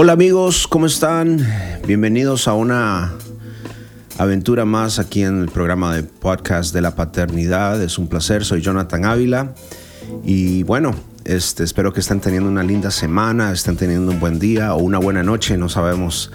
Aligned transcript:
Hola 0.00 0.12
amigos, 0.12 0.68
¿cómo 0.68 0.86
están? 0.86 1.44
Bienvenidos 1.84 2.46
a 2.46 2.54
una 2.54 3.14
aventura 4.16 4.64
más 4.64 5.00
aquí 5.00 5.24
en 5.24 5.42
el 5.42 5.48
programa 5.48 5.92
de 5.92 6.04
podcast 6.04 6.72
de 6.72 6.80
la 6.82 6.94
paternidad. 6.94 7.82
Es 7.82 7.98
un 7.98 8.06
placer, 8.06 8.44
soy 8.44 8.60
Jonathan 8.60 9.04
Ávila 9.04 9.54
y 10.22 10.62
bueno, 10.62 10.94
este, 11.24 11.64
espero 11.64 11.92
que 11.92 11.98
estén 11.98 12.20
teniendo 12.20 12.48
una 12.48 12.62
linda 12.62 12.92
semana, 12.92 13.50
estén 13.50 13.76
teniendo 13.76 14.12
un 14.12 14.20
buen 14.20 14.38
día 14.38 14.72
o 14.72 14.78
una 14.78 14.98
buena 14.98 15.24
noche, 15.24 15.56
no 15.56 15.68
sabemos 15.68 16.30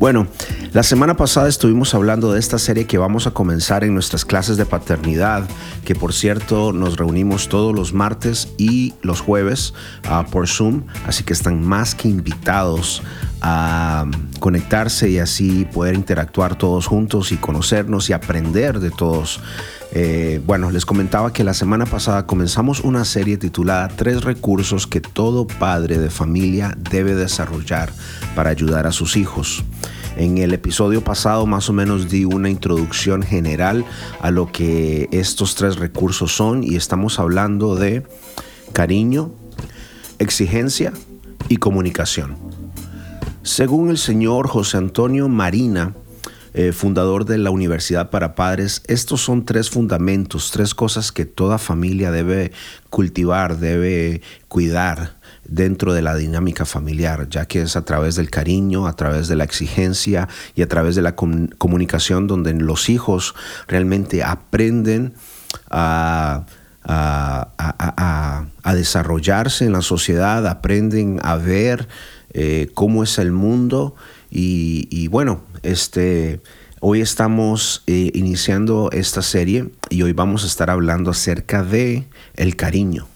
Bueno, 0.00 0.26
la 0.72 0.82
semana 0.82 1.16
pasada 1.16 1.48
estuvimos 1.48 1.94
hablando 1.94 2.32
de 2.32 2.40
esta 2.40 2.58
serie 2.58 2.84
que 2.84 2.98
vamos 2.98 3.28
a 3.28 3.30
comenzar 3.30 3.84
en 3.84 3.94
nuestras 3.94 4.24
clases 4.24 4.56
de 4.56 4.66
paternidad, 4.66 5.44
que 5.84 5.94
por 5.94 6.12
cierto 6.12 6.72
nos 6.72 6.96
reunimos 6.96 7.48
todos 7.48 7.74
los 7.74 7.94
martes 7.94 8.48
y 8.58 8.94
los 9.02 9.20
jueves 9.20 9.72
uh, 10.10 10.28
por 10.28 10.48
Zoom, 10.48 10.82
así 11.06 11.22
que 11.22 11.32
están 11.32 11.62
más 11.62 11.94
que 11.94 12.08
invitados 12.08 13.02
a 13.40 14.06
conectarse 14.40 15.10
y 15.10 15.20
así 15.20 15.64
poder 15.72 15.94
interactuar 15.94 16.58
todos 16.58 16.86
juntos 16.86 17.30
y 17.30 17.36
conocernos 17.36 18.10
y 18.10 18.14
aprender 18.14 18.80
de 18.80 18.90
todos. 18.90 19.40
Eh, 19.96 20.42
bueno, 20.44 20.72
les 20.72 20.84
comentaba 20.84 21.32
que 21.32 21.44
la 21.44 21.54
semana 21.54 21.86
pasada 21.86 22.26
comenzamos 22.26 22.80
una 22.80 23.04
serie 23.04 23.36
titulada 23.36 23.86
Tres 23.86 24.24
recursos 24.24 24.88
que 24.88 25.00
todo 25.00 25.46
padre 25.46 25.98
de 25.98 26.10
familia 26.10 26.76
debe 26.90 27.14
desarrollar 27.14 27.92
para 28.34 28.50
ayudar 28.50 28.88
a 28.88 28.92
sus 28.92 29.16
hijos. 29.16 29.62
En 30.16 30.38
el 30.38 30.52
episodio 30.52 31.04
pasado 31.04 31.46
más 31.46 31.68
o 31.70 31.72
menos 31.72 32.10
di 32.10 32.24
una 32.24 32.50
introducción 32.50 33.22
general 33.22 33.84
a 34.20 34.32
lo 34.32 34.50
que 34.50 35.08
estos 35.12 35.54
tres 35.54 35.76
recursos 35.76 36.34
son 36.34 36.64
y 36.64 36.74
estamos 36.74 37.20
hablando 37.20 37.76
de 37.76 38.02
cariño, 38.72 39.30
exigencia 40.18 40.92
y 41.48 41.58
comunicación. 41.58 42.36
Según 43.44 43.90
el 43.90 43.98
señor 43.98 44.48
José 44.48 44.78
Antonio 44.78 45.28
Marina, 45.28 45.94
eh, 46.54 46.70
fundador 46.70 47.24
de 47.24 47.36
la 47.36 47.50
Universidad 47.50 48.10
para 48.10 48.36
Padres, 48.36 48.82
estos 48.86 49.20
son 49.20 49.44
tres 49.44 49.70
fundamentos, 49.70 50.52
tres 50.52 50.72
cosas 50.72 51.10
que 51.10 51.24
toda 51.24 51.58
familia 51.58 52.12
debe 52.12 52.52
cultivar, 52.90 53.58
debe 53.58 54.22
cuidar 54.46 55.16
dentro 55.44 55.92
de 55.92 56.02
la 56.02 56.14
dinámica 56.14 56.64
familiar, 56.64 57.28
ya 57.28 57.46
que 57.46 57.62
es 57.62 57.74
a 57.74 57.84
través 57.84 58.14
del 58.14 58.30
cariño, 58.30 58.86
a 58.86 58.94
través 58.94 59.26
de 59.26 59.34
la 59.34 59.42
exigencia 59.42 60.28
y 60.54 60.62
a 60.62 60.68
través 60.68 60.94
de 60.94 61.02
la 61.02 61.16
comunicación 61.16 62.28
donde 62.28 62.54
los 62.54 62.88
hijos 62.88 63.34
realmente 63.66 64.22
aprenden 64.22 65.14
a, 65.70 66.46
desarrollarse 68.74 69.64
en 69.64 69.72
la 69.72 69.82
sociedad, 69.82 70.46
aprenden 70.46 71.18
a 71.22 71.36
ver 71.36 71.88
eh, 72.32 72.70
cómo 72.74 73.02
es 73.02 73.18
el 73.18 73.32
mundo 73.32 73.94
y, 74.36 75.08
bueno, 75.08 75.42
este... 75.64 76.40
Hoy 76.86 77.00
estamos 77.00 77.82
eh, 77.86 78.10
iniciando 78.12 78.90
esta 78.92 79.22
serie 79.22 79.70
y 79.88 80.02
hoy 80.02 80.12
vamos 80.12 80.44
a 80.44 80.46
estar 80.46 80.68
hablando 80.68 81.10
acerca 81.10 81.62
de 81.62 82.06
el 82.36 82.56
cariño. 82.56 83.06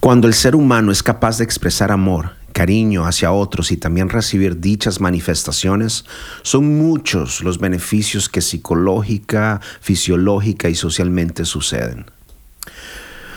Cuando 0.00 0.26
el 0.26 0.34
ser 0.34 0.56
humano 0.56 0.90
es 0.90 1.00
capaz 1.00 1.38
de 1.38 1.44
expresar 1.44 1.92
amor, 1.92 2.32
cariño 2.52 3.06
hacia 3.06 3.30
otros 3.30 3.70
y 3.70 3.76
también 3.76 4.08
recibir 4.08 4.58
dichas 4.58 5.00
manifestaciones, 5.00 6.04
son 6.42 6.76
muchos 6.76 7.40
los 7.42 7.58
beneficios 7.58 8.28
que 8.28 8.40
psicológica, 8.40 9.60
fisiológica 9.80 10.68
y 10.68 10.74
socialmente 10.74 11.44
suceden. 11.44 12.06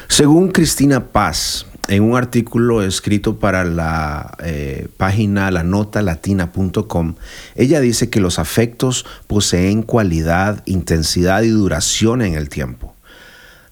Según 0.07 0.49
Cristina 0.49 1.07
Paz, 1.11 1.67
en 1.87 2.03
un 2.03 2.17
artículo 2.17 2.83
escrito 2.83 3.39
para 3.39 3.63
la 3.63 4.35
eh, 4.43 4.87
página 4.97 5.51
lanotalatina.com, 5.51 7.15
ella 7.55 7.79
dice 7.79 8.09
que 8.09 8.19
los 8.19 8.39
afectos 8.39 9.05
poseen 9.27 9.83
cualidad, 9.83 10.63
intensidad 10.65 11.43
y 11.43 11.49
duración 11.49 12.21
en 12.21 12.33
el 12.33 12.49
tiempo. 12.49 12.95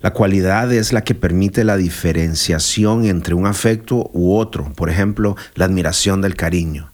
La 0.01 0.11
cualidad 0.11 0.71
es 0.73 0.91
la 0.91 1.03
que 1.03 1.15
permite 1.15 1.63
la 1.63 1.77
diferenciación 1.77 3.05
entre 3.05 3.35
un 3.35 3.47
afecto 3.47 4.09
u 4.13 4.35
otro, 4.35 4.71
por 4.73 4.89
ejemplo, 4.89 5.37
la 5.55 5.65
admiración 5.65 6.21
del 6.21 6.35
cariño. 6.35 6.92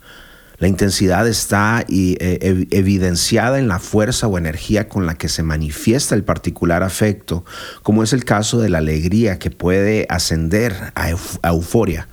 La 0.59 0.67
intensidad 0.67 1.27
está 1.27 1.85
eh, 1.87 2.67
evidenciada 2.71 3.59
en 3.59 3.67
la 3.67 3.79
fuerza 3.79 4.27
o 4.27 4.37
energía 4.37 4.89
con 4.89 5.05
la 5.05 5.15
que 5.15 5.29
se 5.29 5.41
manifiesta 5.41 6.15
el 6.15 6.23
particular 6.23 6.83
afecto, 6.83 7.45
como 7.81 8.03
es 8.03 8.11
el 8.11 8.25
caso 8.25 8.59
de 8.59 8.69
la 8.69 8.79
alegría 8.79 9.39
que 9.39 9.51
puede 9.51 10.05
ascender 10.09 10.75
a 10.95 11.09
euforia. 11.49 12.07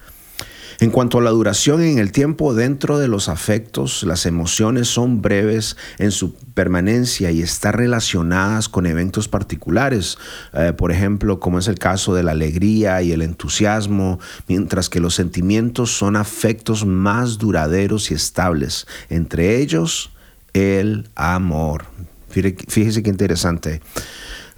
En 0.79 0.91
cuanto 0.91 1.19
a 1.19 1.23
la 1.23 1.31
duración 1.31 1.83
en 1.83 1.99
el 1.99 2.13
tiempo 2.13 2.53
dentro 2.53 2.99
de 2.99 3.09
los 3.09 3.31
afectos, 3.31 4.03
las 4.03 4.27
emociones 4.27 4.89
son 4.89 5.23
breves 5.23 5.77
en 5.99 6.11
su 6.11 6.35
permanencia 6.35 7.31
y 7.31 7.41
están 7.41 7.73
relacionadas 7.73 8.69
con 8.69 8.85
eventos 8.85 9.27
particulares, 9.27 10.19
eh, 10.53 10.75
por 10.77 10.93
ejemplo, 10.93 11.41
como 11.41 11.59
es 11.59 11.69
el 11.69 11.79
caso 11.79 12.15
de 12.15 12.23
la 12.23 12.33
alegría 12.33 13.01
y 13.01 13.13
el 13.13 13.23
entusiasmo, 13.23 14.21
mientras 14.49 14.91
que 14.91 15.01
los 15.01 15.15
sentimientos 15.15 15.97
son 15.97 16.15
afectos 16.15 16.85
más 16.85 17.39
duraderos 17.39 18.11
y 18.11 18.15
estables, 18.15 18.87
entre 19.09 19.61
ellos 19.61 20.11
el 20.53 21.09
amor. 21.15 21.87
Fíjese 22.29 23.03
qué 23.03 23.09
interesante, 23.09 23.81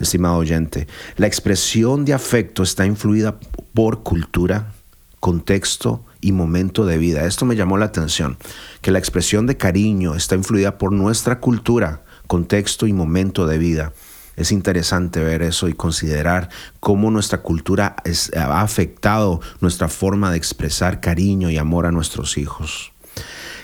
estimado 0.01 0.37
oyente. 0.37 0.89
La 1.17 1.29
expresión 1.29 2.05
de 2.05 2.13
afecto 2.13 2.65
está 2.65 2.85
influida 2.87 3.39
por 3.73 4.03
cultura, 4.03 4.73
contexto 5.21 6.05
y 6.21 6.33
momento 6.33 6.87
de 6.87 6.99
vida. 6.99 7.25
Esto 7.25 7.45
me 7.45 7.57
llamó 7.57 7.79
la 7.79 7.87
atención, 7.87 8.39
que 8.81 8.91
la 8.91 8.99
expresión 8.99 9.47
de 9.47 9.57
cariño 9.57 10.15
está 10.15 10.35
influida 10.35 10.79
por 10.79 10.93
nuestra 10.93 11.41
cultura, 11.41 12.03
contexto 12.27 12.87
y 12.87 12.93
momento 12.93 13.47
de 13.47 13.59
vida. 13.59 13.93
Es 14.37 14.53
interesante 14.53 15.19
ver 15.21 15.43
eso 15.43 15.69
y 15.69 15.73
considerar 15.73 16.49
cómo 16.79 17.11
nuestra 17.11 17.43
cultura 17.43 17.97
ha 18.37 18.61
afectado 18.61 19.41
nuestra 19.61 19.89
forma 19.89 20.31
de 20.31 20.37
expresar 20.37 21.01
cariño 21.01 21.51
y 21.51 21.59
amor 21.59 21.87
a 21.87 21.91
nuestros 21.91 22.39
hijos. 22.39 22.93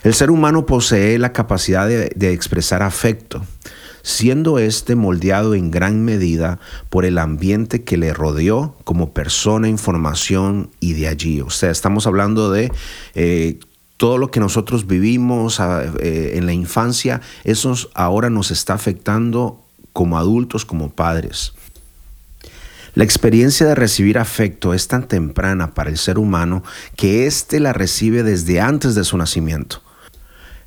El 0.02 0.14
ser 0.14 0.30
humano 0.30 0.66
posee 0.66 1.18
la 1.18 1.32
capacidad 1.32 1.86
de, 1.86 2.32
expresar 2.32 2.82
afecto 2.82 3.42
siendo 4.04 4.60
este 4.60 4.94
moldeado 4.94 5.54
en 5.54 5.72
gran 5.72 6.04
medida 6.04 6.60
por 6.90 7.04
el 7.04 7.18
ambiente 7.18 7.82
que 7.82 7.96
le 7.96 8.12
rodeó 8.12 8.76
como 8.84 9.12
persona, 9.12 9.68
información 9.68 10.70
y 10.78 10.92
de 10.92 11.08
allí. 11.08 11.40
O 11.40 11.50
sea, 11.50 11.72
estamos 11.72 12.06
hablando 12.06 12.52
de... 12.52 12.70
Eh, 13.16 13.58
todo 13.96 14.18
lo 14.18 14.32
que 14.32 14.40
nosotros 14.40 14.88
vivimos 14.88 15.60
ah, 15.60 15.84
eh, 16.00 16.32
en 16.34 16.46
la 16.46 16.52
infancia, 16.52 17.20
eso 17.44 17.74
ahora 17.94 18.28
nos 18.28 18.50
está 18.50 18.74
afectando 18.74 19.62
como 19.92 20.18
adultos, 20.18 20.64
como 20.66 20.90
padres. 20.90 21.54
La 22.94 23.04
experiencia 23.04 23.66
de 23.66 23.76
recibir 23.76 24.18
afecto 24.18 24.74
es 24.74 24.88
tan 24.88 25.06
temprana 25.06 25.74
para 25.74 25.90
el 25.90 25.96
ser 25.96 26.18
humano 26.18 26.64
que 26.96 27.26
éste 27.26 27.60
la 27.60 27.72
recibe 27.72 28.24
desde 28.24 28.60
antes 28.60 28.94
de 28.94 29.04
su 29.04 29.16
nacimiento. 29.16 29.83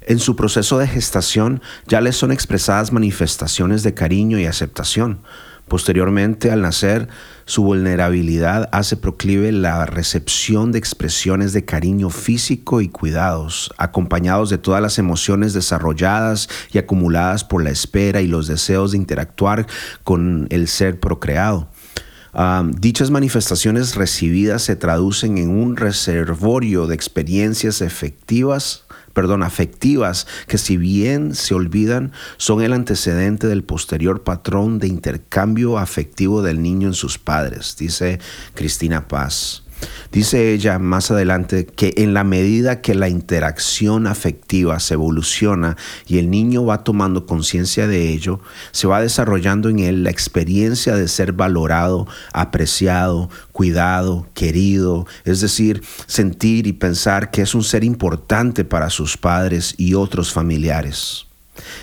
En 0.07 0.19
su 0.19 0.37
proceso 0.37 0.77
de 0.77 0.87
gestación 0.87 1.61
ya 1.85 1.99
le 1.99 2.13
son 2.13 2.31
expresadas 2.31 2.93
manifestaciones 2.93 3.83
de 3.83 3.93
cariño 3.93 4.39
y 4.39 4.45
aceptación. 4.45 5.19
Posteriormente, 5.67 6.49
al 6.49 6.61
nacer, 6.61 7.09
su 7.43 7.63
vulnerabilidad 7.63 8.69
hace 8.71 8.95
proclive 8.95 9.51
la 9.51 9.85
recepción 9.85 10.71
de 10.71 10.79
expresiones 10.79 11.51
de 11.51 11.65
cariño 11.65 12.09
físico 12.09 12.79
y 12.79 12.87
cuidados, 12.87 13.69
acompañados 13.77 14.49
de 14.49 14.57
todas 14.57 14.81
las 14.81 14.97
emociones 14.97 15.51
desarrolladas 15.51 16.47
y 16.71 16.77
acumuladas 16.77 17.43
por 17.43 17.61
la 17.61 17.71
espera 17.71 18.21
y 18.21 18.27
los 18.27 18.47
deseos 18.47 18.91
de 18.91 18.99
interactuar 18.99 19.67
con 20.05 20.47
el 20.51 20.69
ser 20.69 21.01
procreado. 21.01 21.67
dichas 22.79 23.11
manifestaciones 23.11 23.95
recibidas 23.95 24.61
se 24.61 24.77
traducen 24.77 25.37
en 25.37 25.49
un 25.49 25.75
reservorio 25.75 26.87
de 26.87 26.95
experiencias 26.95 27.81
efectivas 27.81 28.85
perdón, 29.17 29.41
afectivas 29.41 30.27
que 30.45 30.59
si 30.59 30.77
bien 30.77 31.33
se 31.33 31.55
olvidan, 31.55 32.11
son 32.37 32.61
el 32.61 32.71
antecedente 32.71 33.47
del 33.47 33.63
posterior 33.63 34.21
patrón 34.21 34.77
de 34.77 34.85
intercambio 34.85 35.79
afectivo 35.79 36.43
del 36.43 36.61
niño 36.61 36.89
en 36.89 36.93
sus 36.93 37.17
padres, 37.17 37.75
dice 37.79 38.19
Cristina 38.53 39.07
Paz. 39.07 39.63
Dice 40.11 40.53
ella 40.53 40.79
más 40.79 41.11
adelante 41.11 41.65
que 41.65 41.93
en 41.97 42.13
la 42.13 42.23
medida 42.23 42.81
que 42.81 42.95
la 42.95 43.09
interacción 43.09 44.07
afectiva 44.07 44.79
se 44.79 44.93
evoluciona 44.93 45.75
y 46.07 46.17
el 46.17 46.29
niño 46.29 46.65
va 46.65 46.83
tomando 46.83 47.25
conciencia 47.25 47.87
de 47.87 48.09
ello, 48.09 48.39
se 48.71 48.87
va 48.87 49.01
desarrollando 49.01 49.69
en 49.69 49.79
él 49.79 50.03
la 50.03 50.09
experiencia 50.09 50.95
de 50.95 51.07
ser 51.07 51.33
valorado, 51.33 52.07
apreciado, 52.33 53.29
cuidado, 53.51 54.27
querido, 54.33 55.05
es 55.25 55.41
decir, 55.41 55.83
sentir 56.05 56.67
y 56.67 56.73
pensar 56.73 57.29
que 57.29 57.41
es 57.41 57.53
un 57.53 57.63
ser 57.63 57.83
importante 57.83 58.63
para 58.63 58.89
sus 58.89 59.17
padres 59.17 59.75
y 59.77 59.93
otros 59.93 60.31
familiares. 60.31 61.26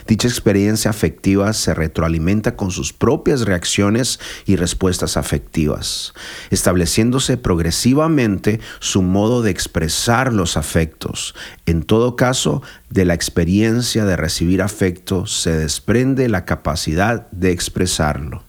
Dicha 0.07 0.29
experiencia 0.29 0.91
afectiva 0.91 1.53
se 1.53 1.75
retroalimenta 1.75 2.57
con 2.57 2.71
sus 2.71 2.93
propias 2.93 3.43
reacciones 3.43 4.21
y 4.47 4.57
respuestas 4.57 5.17
afectivas, 5.17 6.15
estableciéndose 6.51 7.37
progresivamente 7.37 8.61
su 8.81 9.03
modo 9.03 9.43
de 9.43 9.51
expresar 9.51 10.33
los 10.33 10.57
afectos. 10.57 11.35
En 11.67 11.83
todo 11.83 12.17
caso, 12.17 12.63
de 12.91 13.05
la 13.05 13.15
experiencia 13.15 14.05
de 14.05 14.17
recibir 14.17 14.63
afecto 14.63 15.27
se 15.27 15.53
desprende 15.53 16.29
la 16.29 16.45
capacidad 16.45 17.31
de 17.31 17.51
expresarlo. 17.51 18.43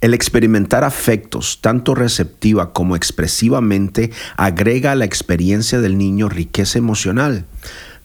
El 0.00 0.14
experimentar 0.14 0.84
afectos, 0.84 1.58
tanto 1.60 1.96
receptiva 1.96 2.72
como 2.72 2.94
expresivamente, 2.94 4.12
agrega 4.36 4.92
a 4.92 4.94
la 4.94 5.04
experiencia 5.04 5.80
del 5.80 5.98
niño 5.98 6.28
riqueza 6.28 6.78
emocional 6.78 7.46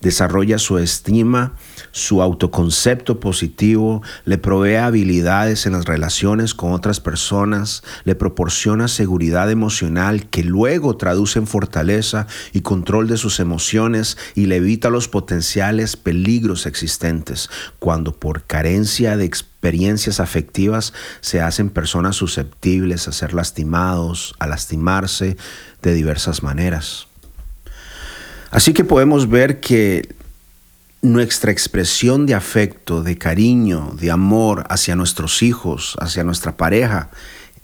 desarrolla 0.04 0.60
su 0.60 0.78
estima, 0.78 1.54
su 1.92 2.22
autoconcepto 2.22 3.20
positivo, 3.20 4.04
le 4.26 4.38
provee 4.38 4.76
habilidades 4.76 5.66
en 5.66 5.72
las 5.72 5.86
relaciones 5.86 6.54
con 6.54 6.74
otras 6.74 7.00
personas, 7.00 7.84
le 8.04 8.14
proporciona 8.14 8.88
seguridad 8.88 9.50
emocional 9.50 10.28
que 10.30 10.44
luego 10.44 10.98
traduce 10.98 11.40
en 11.40 11.48
fortaleza 11.48 12.28
y 12.52 12.62
control 12.62 13.08
de 13.08 13.18
sus 13.18 13.40
emociones 13.40 14.18
y 14.36 14.46
le 14.46 14.58
evita 14.58 14.90
los 14.90 15.08
potenciales 15.08 15.96
peligros 15.96 16.66
existentes 16.66 17.50
cuando 17.80 18.14
por 18.14 18.44
carencia 18.44 19.16
de 19.16 19.26
experiencias 19.26 20.20
afectivas 20.20 20.94
se 21.22 21.40
hacen 21.40 21.70
personas 21.70 22.18
susceptibles 22.18 23.08
a 23.08 23.14
ser 23.14 23.34
lastimados, 23.34 24.36
a 24.40 24.48
lastimarse 24.48 25.38
de 25.82 25.94
diversas 25.94 26.44
maneras. 26.44 27.08
Así 28.54 28.72
que 28.72 28.84
podemos 28.84 29.28
ver 29.28 29.60
que 29.60 30.14
nuestra 31.02 31.52
expresión 31.52 32.28
de 32.28 32.36
afecto, 32.36 33.02
de 33.02 33.18
cariño, 33.18 33.96
de 34.00 34.12
amor 34.12 34.64
hacia 34.70 34.96
nuestros 34.96 35.42
hijos, 35.42 35.98
hacia 36.00 36.24
nuestra 36.24 36.56
pareja, 36.56 37.10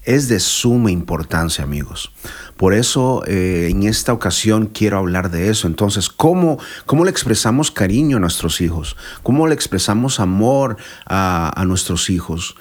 es 0.02 0.30
de 0.30 0.40
suma 0.40 0.90
importancia, 0.90 1.64
amigos. 1.64 2.12
Por 2.58 2.74
eso 2.74 3.22
eh, 3.28 3.68
en 3.70 3.84
esta 3.84 4.14
ocasión 4.14 4.66
quiero 4.66 4.98
hablar 4.98 5.30
de 5.30 5.52
eso. 5.52 5.68
Entonces, 5.68 6.10
¿cómo, 6.10 6.58
cómo 6.88 7.06
le 7.06 7.12
expresamos 7.12 7.70
cariño 7.70 8.18
a 8.18 8.20
nuestros 8.20 8.60
hijos? 8.60 8.98
¿Cómo 9.22 9.46
le 9.46 9.54
expresamos 9.54 10.20
amor 10.20 10.78
a, 11.06 11.64
nuestros 11.68 12.10
hijos? 12.10 12.56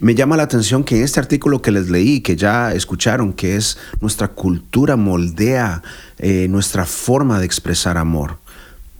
Me 0.00 0.14
llama 0.14 0.36
la 0.36 0.42
atención 0.44 0.84
que 0.84 0.96
en 0.96 1.04
este 1.04 1.20
artículo 1.20 1.62
que 1.62 1.70
les 1.70 1.90
leí, 1.90 2.22
que 2.22 2.34
ya 2.34 2.72
escucharon, 2.72 3.32
que 3.32 3.56
es 3.56 3.78
nuestra 4.00 4.28
cultura 4.28 4.96
moldea 4.96 5.82
eh, 6.18 6.48
nuestra 6.48 6.86
forma 6.86 7.38
de 7.38 7.46
expresar 7.46 7.98
amor. 7.98 8.38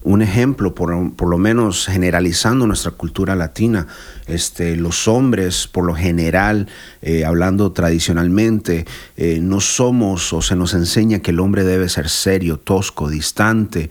Un 0.04 0.20
ejemplo, 0.20 0.74
por, 0.74 0.90
lo 0.90 1.38
menos 1.38 1.86
generalizando 1.86 2.66
nuestra 2.66 2.90
cultura 2.90 3.36
latina, 3.36 3.86
este, 4.26 4.74
los 4.74 5.06
hombres, 5.06 5.68
por 5.68 5.84
lo 5.84 5.94
general, 5.94 6.68
eh, 7.02 7.24
hablando 7.24 7.70
tradicionalmente, 7.70 8.84
eh, 9.16 9.38
no 9.40 9.60
somos 9.60 10.32
o 10.32 10.42
se 10.42 10.56
nos 10.56 10.74
enseña 10.74 11.20
que 11.20 11.30
el 11.30 11.38
hombre 11.38 11.62
debe 11.62 11.88
ser 11.88 12.08
serio, 12.08 12.58
tosco, 12.58 13.08
distante, 13.08 13.90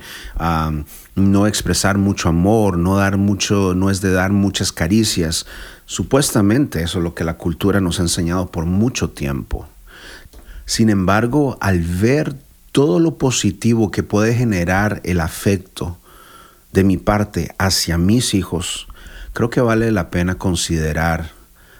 no 1.15 1.47
expresar 1.47 1.97
mucho 1.97 2.29
amor, 2.29 2.77
no 2.77 2.97
dar 2.97 3.17
mucho, 3.17 3.73
no 3.73 3.89
es 3.89 4.01
de 4.01 4.11
dar 4.11 4.31
muchas 4.31 4.71
caricias, 4.73 5.45
Supuestamente 5.91 6.83
eso 6.83 6.99
es 6.99 7.03
lo 7.03 7.13
que 7.13 7.25
la 7.25 7.33
cultura 7.33 7.81
nos 7.81 7.99
ha 7.99 8.03
enseñado 8.03 8.49
por 8.49 8.63
mucho 8.63 9.09
tiempo. 9.09 9.67
Sin 10.63 10.89
embargo, 10.89 11.57
al 11.59 11.81
ver 11.81 12.33
todo 12.71 12.97
lo 13.01 13.17
positivo 13.17 13.91
que 13.91 14.01
puede 14.01 14.33
generar 14.33 15.01
el 15.03 15.19
afecto 15.19 15.97
de 16.71 16.85
mi 16.85 16.95
parte 16.95 17.53
hacia 17.57 17.97
mis 17.97 18.33
hijos, 18.35 18.87
creo 19.33 19.49
que 19.49 19.59
vale 19.59 19.91
la 19.91 20.11
pena 20.11 20.35
considerar 20.35 21.31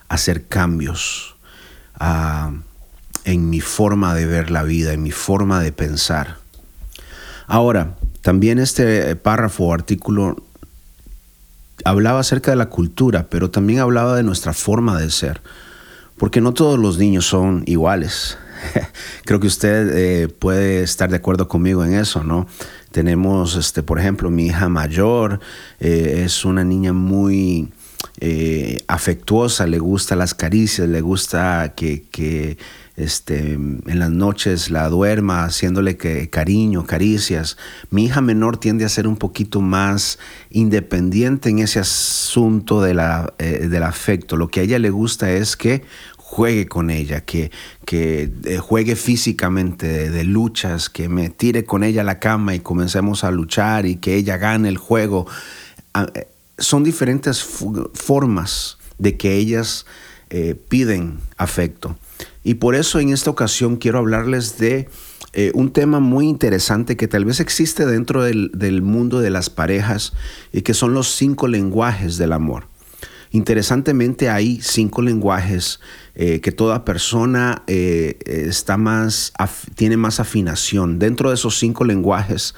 hacer 0.09 0.45
cambios 0.45 1.37
ah, 1.97 2.51
en 3.23 3.49
mi 3.49 3.61
forma 3.61 4.13
de 4.13 4.25
ver 4.25 4.51
la 4.51 4.63
vida, 4.63 4.91
en 4.91 5.03
mi 5.03 5.11
forma 5.11 5.61
de 5.61 5.71
pensar. 5.71 6.35
Ahora, 7.47 7.95
también 8.19 8.59
este 8.59 9.15
párrafo 9.15 9.67
o 9.67 9.73
artículo 9.73 10.43
hablaba 11.86 12.19
acerca 12.19 12.51
de 12.51 12.57
la 12.57 12.69
cultura, 12.69 13.28
pero 13.30 13.50
también 13.50 13.80
hablaba 13.80 14.16
de 14.16 14.24
nuestra 14.24 14.54
forma 14.54 15.00
de 15.00 15.10
ser, 15.10 15.42
porque 16.18 16.42
no 16.42 16.54
todos 16.54 16.80
los 16.80 16.98
niños 16.98 17.25
son 17.25 17.63
iguales. 17.66 18.38
Creo 19.25 19.39
que 19.39 19.48
usted 19.48 19.92
eh, 19.95 20.28
puede 20.28 20.83
estar 20.83 21.10
de 21.10 21.18
acuerdo 21.18 21.48
conmigo 21.48 21.83
en 21.83 21.94
eso, 21.94 22.24
¿no? 22.24 22.48
Tenemos, 22.92 23.56
este, 23.56 23.83
por 23.83 24.00
ejemplo, 24.00 24.30
mi 24.30 24.48
hija 24.48 24.69
mayor 24.69 25.39
eh, 25.80 26.24
es 26.25 26.45
una 26.45 26.63
niña 26.63 26.94
muy 26.94 27.72
eh, 28.19 28.83
afectuosa, 28.88 29.66
le 29.66 29.80
gusta 29.80 30.16
las 30.16 30.33
caricias, 30.33 30.88
le 30.88 31.01
gusta 31.01 31.74
que, 31.75 32.04
que 32.12 32.57
este, 32.97 33.53
en 33.53 33.99
las 33.99 34.11
noches 34.11 34.69
la 34.69 34.89
duerma, 34.89 35.45
haciéndole 35.45 35.97
que, 35.97 36.29
cariño, 36.29 36.85
caricias. 36.85 37.57
Mi 37.89 38.05
hija 38.05 38.21
menor 38.21 38.57
tiende 38.57 38.85
a 38.85 38.89
ser 38.89 39.07
un 39.07 39.17
poquito 39.17 39.61
más 39.61 40.19
independiente 40.49 41.49
en 41.49 41.59
ese 41.59 41.79
asunto 41.79 42.81
de 42.81 42.93
la, 42.93 43.33
eh, 43.39 43.67
del 43.69 43.83
afecto. 43.83 44.35
Lo 44.35 44.49
que 44.49 44.59
a 44.59 44.63
ella 44.63 44.79
le 44.79 44.89
gusta 44.89 45.31
es 45.31 45.55
que 45.55 45.83
juegue 46.17 46.67
con 46.67 46.89
ella, 46.89 47.21
que, 47.21 47.51
que 47.85 48.31
eh, 48.43 48.57
juegue 48.57 48.95
físicamente 48.95 50.09
de, 50.09 50.23
luchas, 50.23 50.89
que 50.89 51.09
me 51.09 51.29
tire 51.29 51.65
con 51.65 51.83
ella 51.83 52.01
a 52.01 52.05
la 52.05 52.19
cama 52.19 52.55
y 52.55 52.59
comencemos 52.59 53.23
a 53.23 53.31
luchar 53.31 53.85
y 53.85 53.97
que 53.97 54.15
ella 54.15 54.37
gane 54.37 54.69
el 54.69 54.77
juego. 54.77 55.27
Ah, 55.94 56.07
eh, 56.13 56.27
son 56.57 56.83
diferentes 56.83 57.44
formas 57.94 58.77
de 58.97 59.17
que 59.17 59.35
ellas 59.37 59.85
piden 60.69 61.19
afecto. 61.35 61.97
Y 62.43 62.55
por 62.55 62.75
eso 62.75 62.99
en 62.99 63.09
esta 63.09 63.29
ocasión 63.29 63.77
quiero 63.77 63.99
hablarles 63.99 64.57
de 64.57 64.89
eh, 65.33 65.51
un 65.54 65.71
tema 65.71 65.99
muy 65.99 66.27
interesante 66.27 66.97
que 66.97 67.07
tal 67.07 67.23
vez 67.23 67.39
existe 67.39 67.85
dentro 67.85 68.23
del, 68.23 68.81
mundo 68.81 69.19
de 69.19 69.30
las 69.30 69.49
parejas 69.49 70.13
y 70.51 70.61
que 70.61 70.73
son 70.73 70.94
los 70.94 71.16
cinco 71.16 71.47
lenguajes 71.47 72.18
del 72.18 72.33
amor. 72.33 72.68
Interesantemente 73.33 74.30
hay 74.30 74.59
cinco 74.61 75.01
lenguajes 75.01 75.80
eh, 76.16 76.42
que 76.42 76.51
toda 76.51 76.83
persona 76.83 77.63
eh, 77.68 78.18
está 78.25 78.75
más, 78.75 79.31
tiene 79.75 79.95
más 79.95 80.19
afinación. 80.19 80.99
Dentro 80.99 81.30
de 81.30 81.35
esos 81.35 81.57
cinco 81.57 81.85
lenguajes 81.85 82.56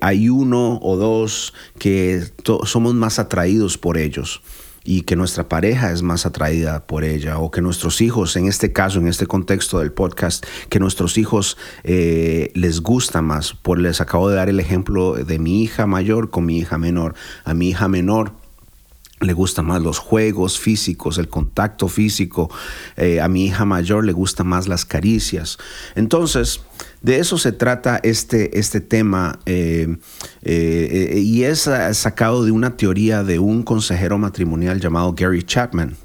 hay 0.00 0.28
uno 0.28 0.78
o 0.82 0.96
dos 0.96 1.54
que 1.78 2.22
somos 2.64 2.94
más 2.94 3.18
atraídos 3.18 3.78
por 3.78 3.96
ellos 3.96 4.42
y 4.84 5.02
que 5.02 5.16
nuestra 5.16 5.48
pareja 5.48 5.90
es 5.90 6.02
más 6.02 6.26
atraída 6.26 6.86
por 6.86 7.04
ella 7.04 7.38
o 7.38 7.50
que 7.50 7.62
nuestros 7.62 8.00
hijos, 8.00 8.36
en 8.36 8.46
este 8.46 8.72
caso, 8.72 8.98
en 8.98 9.08
este 9.08 9.26
contexto 9.26 9.78
del 9.78 9.92
podcast, 9.92 10.44
que 10.68 10.78
nuestros 10.78 11.18
hijos 11.18 11.56
eh, 11.82 12.50
les 12.54 12.80
gusta 12.80 13.22
más. 13.22 13.54
Por, 13.54 13.78
les 13.78 14.00
acabo 14.00 14.28
de 14.28 14.36
dar 14.36 14.48
el 14.48 14.60
ejemplo 14.60 15.14
de 15.14 15.38
mi 15.38 15.62
hija 15.62 15.86
mayor 15.86 16.30
con 16.30 16.44
mi 16.44 16.58
hija 16.58 16.78
menor. 16.78 17.14
A 17.44 17.54
mi 17.54 17.70
hija 17.70 17.88
menor 17.88 18.43
le 19.20 19.32
gustan 19.32 19.66
más 19.66 19.80
los 19.80 19.98
juegos 19.98 20.58
físicos, 20.58 21.18
el 21.18 21.28
contacto 21.28 21.88
físico. 21.88 22.50
Eh, 22.96 23.20
a 23.20 23.28
mi 23.28 23.46
hija 23.46 23.64
mayor 23.64 24.04
le 24.04 24.12
gustan 24.12 24.46
más 24.46 24.68
las 24.68 24.84
caricias. 24.84 25.58
Entonces, 25.94 26.60
de 27.02 27.18
eso 27.18 27.38
se 27.38 27.52
trata 27.52 28.00
este, 28.02 28.58
este 28.58 28.80
tema 28.80 29.38
eh, 29.46 29.96
eh, 30.42 31.20
y 31.22 31.44
es 31.44 31.68
sacado 31.92 32.44
de 32.44 32.50
una 32.50 32.76
teoría 32.76 33.22
de 33.22 33.38
un 33.38 33.62
consejero 33.62 34.18
matrimonial 34.18 34.80
llamado 34.80 35.14
Gary 35.16 35.42
Chapman. 35.42 35.96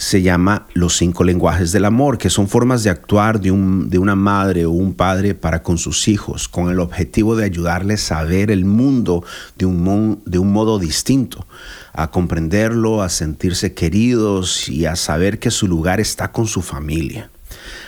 Se 0.00 0.22
llama 0.22 0.66
los 0.72 0.96
cinco 0.96 1.24
lenguajes 1.24 1.72
del 1.72 1.84
amor, 1.84 2.16
que 2.16 2.30
son 2.30 2.48
formas 2.48 2.82
de 2.82 2.88
actuar 2.88 3.38
de, 3.38 3.50
un, 3.50 3.90
de 3.90 3.98
una 3.98 4.14
madre 4.14 4.64
o 4.64 4.70
un 4.70 4.94
padre 4.94 5.34
para 5.34 5.62
con 5.62 5.76
sus 5.76 6.08
hijos, 6.08 6.48
con 6.48 6.70
el 6.70 6.80
objetivo 6.80 7.36
de 7.36 7.44
ayudarles 7.44 8.10
a 8.10 8.24
ver 8.24 8.50
el 8.50 8.64
mundo 8.64 9.22
de 9.58 9.66
un, 9.66 10.22
de 10.24 10.38
un 10.38 10.54
modo 10.54 10.78
distinto 10.78 11.46
a 11.92 12.10
comprenderlo, 12.10 13.02
a 13.02 13.10
sentirse 13.10 13.74
queridos 13.74 14.70
y 14.70 14.86
a 14.86 14.96
saber 14.96 15.38
que 15.38 15.50
su 15.50 15.68
lugar 15.68 16.00
está 16.00 16.32
con 16.32 16.46
su 16.46 16.62
familia. 16.62 17.30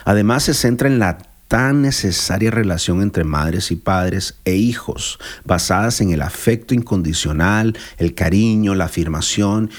Además 0.04 0.42
se 0.42 0.52
centra 0.52 0.88
en 0.88 0.98
la 0.98 1.16
tan 1.48 1.80
necesaria 1.80 2.50
relación 2.50 3.00
entre 3.00 3.24
madres 3.24 3.70
y 3.70 3.76
padres 3.76 4.36
e 4.44 4.54
hijos, 4.54 5.18
basadas 5.46 6.02
en 6.02 6.10
el 6.10 6.20
afecto 6.20 6.74
incondicional, 6.74 7.74
el 7.96 8.14
cariño, 8.14 8.74
la 8.74 8.84
afirmación 8.84 9.70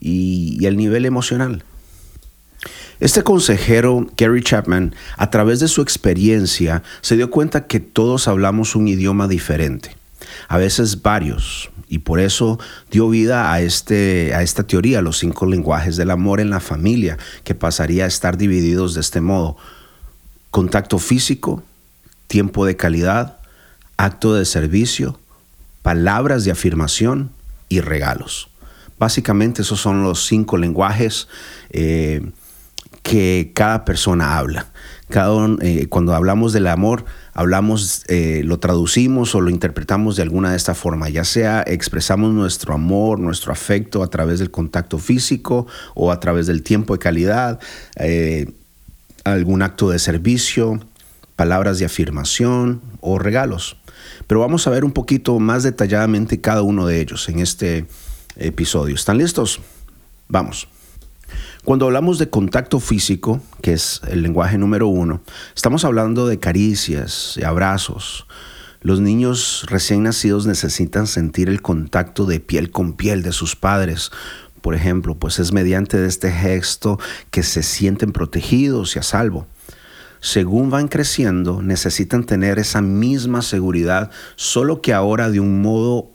y, 0.00 0.64
el 0.64 0.78
nivel 0.78 1.04
emocional. 1.04 1.64
Este 3.02 3.24
consejero, 3.24 4.06
Gary 4.16 4.44
Chapman, 4.44 4.94
a 5.16 5.28
través 5.28 5.58
de 5.58 5.66
su 5.66 5.82
experiencia, 5.82 6.84
se 7.00 7.16
dio 7.16 7.32
cuenta 7.32 7.66
que 7.66 7.80
todos 7.80 8.28
hablamos 8.28 8.76
un 8.76 8.86
idioma 8.86 9.26
diferente, 9.26 9.96
a 10.46 10.56
veces 10.56 11.02
varios, 11.02 11.72
y 11.88 11.98
por 11.98 12.20
eso 12.20 12.60
dio 12.92 13.08
vida 13.08 13.52
a, 13.52 13.60
este, 13.60 14.36
a 14.36 14.42
esta 14.42 14.68
teoría, 14.68 15.02
los 15.02 15.18
cinco 15.18 15.46
lenguajes 15.46 15.96
del 15.96 16.12
amor 16.12 16.38
en 16.38 16.50
la 16.50 16.60
familia, 16.60 17.18
que 17.42 17.56
pasaría 17.56 18.04
a 18.04 18.06
estar 18.06 18.36
divididos 18.36 18.94
de 18.94 19.00
este 19.00 19.20
modo. 19.20 19.56
Contacto 20.52 21.00
físico, 21.00 21.64
tiempo 22.28 22.64
de 22.66 22.76
calidad, 22.76 23.38
acto 23.96 24.34
de 24.34 24.44
servicio, 24.44 25.18
palabras 25.82 26.44
de 26.44 26.52
afirmación 26.52 27.32
y 27.68 27.80
regalos. 27.80 28.48
Básicamente 28.96 29.62
esos 29.62 29.80
son 29.80 30.04
los 30.04 30.24
cinco 30.24 30.56
lenguajes 30.56 31.26
eh, 31.70 32.30
que 33.02 33.52
cada 33.54 33.84
persona 33.84 34.38
habla. 34.38 34.68
Cada, 35.08 35.56
eh, 35.60 35.88
cuando 35.88 36.14
hablamos 36.14 36.52
del 36.52 36.66
amor, 36.68 37.04
hablamos, 37.34 38.04
eh, 38.08 38.42
lo 38.44 38.58
traducimos 38.60 39.34
o 39.34 39.40
lo 39.40 39.50
interpretamos 39.50 40.16
de 40.16 40.22
alguna 40.22 40.50
de 40.50 40.56
esta 40.56 40.74
forma, 40.74 41.10
ya 41.10 41.24
sea 41.24 41.62
expresamos 41.66 42.32
nuestro 42.32 42.72
amor, 42.72 43.18
nuestro 43.18 43.52
afecto 43.52 44.02
a 44.02 44.08
través 44.08 44.38
del 44.38 44.50
contacto 44.50 44.98
físico 44.98 45.66
o 45.94 46.12
a 46.12 46.20
través 46.20 46.46
del 46.46 46.62
tiempo 46.62 46.94
de 46.94 46.98
calidad, 46.98 47.60
eh, 47.96 48.52
algún 49.24 49.62
acto 49.62 49.90
de 49.90 49.98
servicio, 49.98 50.80
palabras 51.36 51.78
de 51.78 51.84
afirmación 51.84 52.80
o 53.00 53.18
regalos. 53.18 53.76
Pero 54.26 54.40
vamos 54.40 54.66
a 54.66 54.70
ver 54.70 54.84
un 54.84 54.92
poquito 54.92 55.38
más 55.38 55.62
detalladamente 55.62 56.40
cada 56.40 56.62
uno 56.62 56.86
de 56.86 57.00
ellos 57.00 57.28
en 57.28 57.40
este 57.40 57.86
episodio. 58.36 58.94
¿Están 58.94 59.18
listos? 59.18 59.60
Vamos. 60.28 60.68
Cuando 61.64 61.86
hablamos 61.86 62.18
de 62.18 62.28
contacto 62.28 62.80
físico, 62.80 63.40
que 63.60 63.74
es 63.74 64.00
el 64.08 64.22
lenguaje 64.22 64.58
número 64.58 64.88
uno, 64.88 65.22
estamos 65.54 65.84
hablando 65.84 66.26
de 66.26 66.40
caricias, 66.40 67.34
de 67.36 67.46
abrazos. 67.46 68.26
Los 68.80 68.98
niños 68.98 69.64
recién 69.68 70.02
nacidos 70.02 70.44
necesitan 70.44 71.06
sentir 71.06 71.48
el 71.48 71.62
contacto 71.62 72.26
de 72.26 72.40
piel 72.40 72.72
con 72.72 72.94
piel 72.94 73.22
de 73.22 73.30
sus 73.30 73.54
padres. 73.54 74.10
Por 74.60 74.74
ejemplo, 74.74 75.14
pues 75.14 75.38
es 75.38 75.52
mediante 75.52 76.04
este 76.04 76.32
gesto 76.32 76.98
que 77.30 77.44
se 77.44 77.62
sienten 77.62 78.10
protegidos 78.10 78.96
y 78.96 78.98
a 78.98 79.04
salvo. 79.04 79.46
Según 80.18 80.68
van 80.68 80.88
creciendo, 80.88 81.62
necesitan 81.62 82.24
tener 82.24 82.58
esa 82.58 82.80
misma 82.80 83.40
seguridad, 83.40 84.10
solo 84.34 84.80
que 84.80 84.92
ahora 84.92 85.30
de 85.30 85.38
un 85.38 85.62
modo 85.62 86.10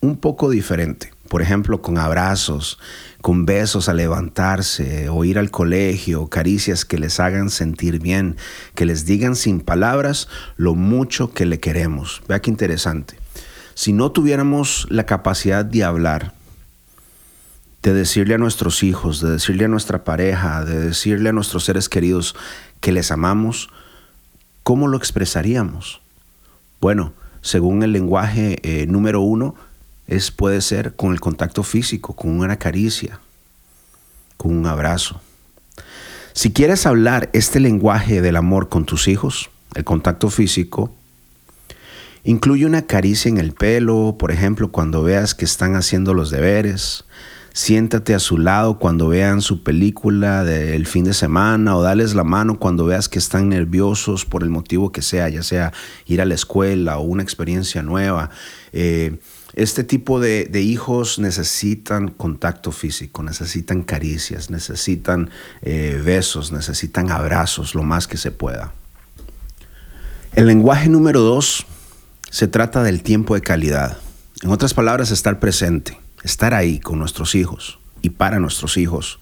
un 0.00 0.16
poco 0.16 0.48
diferente 0.48 1.10
por 1.32 1.40
ejemplo, 1.40 1.80
con 1.80 1.96
abrazos, 1.96 2.78
con 3.22 3.46
besos 3.46 3.88
a 3.88 3.94
levantarse, 3.94 5.08
o 5.08 5.24
ir 5.24 5.38
al 5.38 5.50
colegio, 5.50 6.26
caricias 6.26 6.84
que 6.84 6.98
les 6.98 7.20
hagan 7.20 7.48
sentir 7.48 8.00
bien, 8.00 8.36
que 8.74 8.84
les 8.84 9.06
digan 9.06 9.34
sin 9.34 9.60
palabras 9.60 10.28
lo 10.58 10.74
mucho 10.74 11.32
que 11.32 11.46
le 11.46 11.58
queremos. 11.58 12.20
Vea 12.28 12.42
qué 12.42 12.50
interesante. 12.50 13.16
Si 13.72 13.94
no 13.94 14.12
tuviéramos 14.12 14.86
la 14.90 15.06
capacidad 15.06 15.64
de 15.64 15.84
hablar, 15.84 16.34
de 17.82 17.94
decirle 17.94 18.34
a 18.34 18.38
nuestros 18.38 18.82
hijos, 18.82 19.22
de 19.22 19.30
decirle 19.30 19.64
a 19.64 19.68
nuestra 19.68 20.04
pareja, 20.04 20.66
de 20.66 20.80
decirle 20.80 21.30
a 21.30 21.32
nuestros 21.32 21.64
seres 21.64 21.88
queridos 21.88 22.36
que 22.80 22.92
les 22.92 23.10
amamos, 23.10 23.70
¿cómo 24.64 24.86
lo 24.86 24.98
expresaríamos? 24.98 26.02
Bueno, 26.78 27.14
según 27.40 27.82
el 27.82 27.92
lenguaje 27.92 28.58
eh, 28.64 28.86
número 28.86 29.22
uno, 29.22 29.54
es, 30.06 30.30
puede 30.30 30.60
ser 30.60 30.94
con 30.94 31.12
el 31.12 31.20
contacto 31.20 31.62
físico, 31.62 32.14
con 32.14 32.38
una 32.38 32.56
caricia, 32.56 33.20
con 34.36 34.56
un 34.56 34.66
abrazo. 34.66 35.20
Si 36.34 36.52
quieres 36.52 36.86
hablar 36.86 37.28
este 37.32 37.60
lenguaje 37.60 38.22
del 38.22 38.36
amor 38.36 38.68
con 38.68 38.86
tus 38.86 39.06
hijos, 39.06 39.50
el 39.74 39.84
contacto 39.84 40.30
físico, 40.30 40.92
incluye 42.24 42.66
una 42.66 42.82
caricia 42.82 43.28
en 43.28 43.38
el 43.38 43.52
pelo, 43.52 44.16
por 44.18 44.30
ejemplo, 44.30 44.70
cuando 44.70 45.02
veas 45.02 45.34
que 45.34 45.44
están 45.44 45.76
haciendo 45.76 46.14
los 46.14 46.30
deberes. 46.30 47.04
Siéntate 47.54 48.14
a 48.14 48.18
su 48.18 48.38
lado 48.38 48.78
cuando 48.78 49.08
vean 49.08 49.42
su 49.42 49.62
película 49.62 50.42
del 50.42 50.86
fin 50.86 51.04
de 51.04 51.12
semana 51.12 51.76
o 51.76 51.82
dales 51.82 52.14
la 52.14 52.24
mano 52.24 52.58
cuando 52.58 52.86
veas 52.86 53.10
que 53.10 53.18
están 53.18 53.50
nerviosos 53.50 54.24
por 54.24 54.42
el 54.42 54.48
motivo 54.48 54.90
que 54.90 55.02
sea, 55.02 55.28
ya 55.28 55.42
sea 55.42 55.74
ir 56.06 56.22
a 56.22 56.24
la 56.24 56.32
escuela 56.32 56.96
o 56.96 57.02
una 57.02 57.22
experiencia 57.22 57.82
nueva. 57.82 58.30
Eh, 58.72 59.18
este 59.54 59.84
tipo 59.84 60.18
de, 60.18 60.48
hijos 60.60 61.18
necesitan 61.18 62.08
contacto 62.08 62.72
físico, 62.72 63.22
necesitan 63.22 63.82
caricias, 63.82 64.50
necesitan 64.50 65.30
eh, 65.60 66.00
besos, 66.02 66.52
necesitan 66.52 67.10
abrazos 67.10 67.74
lo 67.74 67.82
más 67.82 68.06
que 68.06 68.16
se 68.16 68.30
pueda. 68.30 68.72
El 70.34 70.46
lenguaje 70.46 70.88
número 70.88 71.20
dos 71.20 71.66
se 72.30 72.48
trata 72.48 72.82
del 72.82 73.02
tiempo 73.02 73.34
de 73.34 73.42
calidad. 73.42 73.98
En 74.42 74.50
otras 74.50 74.72
palabras, 74.72 75.10
estar 75.10 75.38
presente, 75.38 76.00
estar 76.22 76.54
ahí 76.54 76.80
con 76.80 76.98
nuestros 76.98 77.34
hijos 77.34 77.78
y 78.00 78.10
para 78.10 78.38
nuestros 78.38 78.78
hijos. 78.78 79.20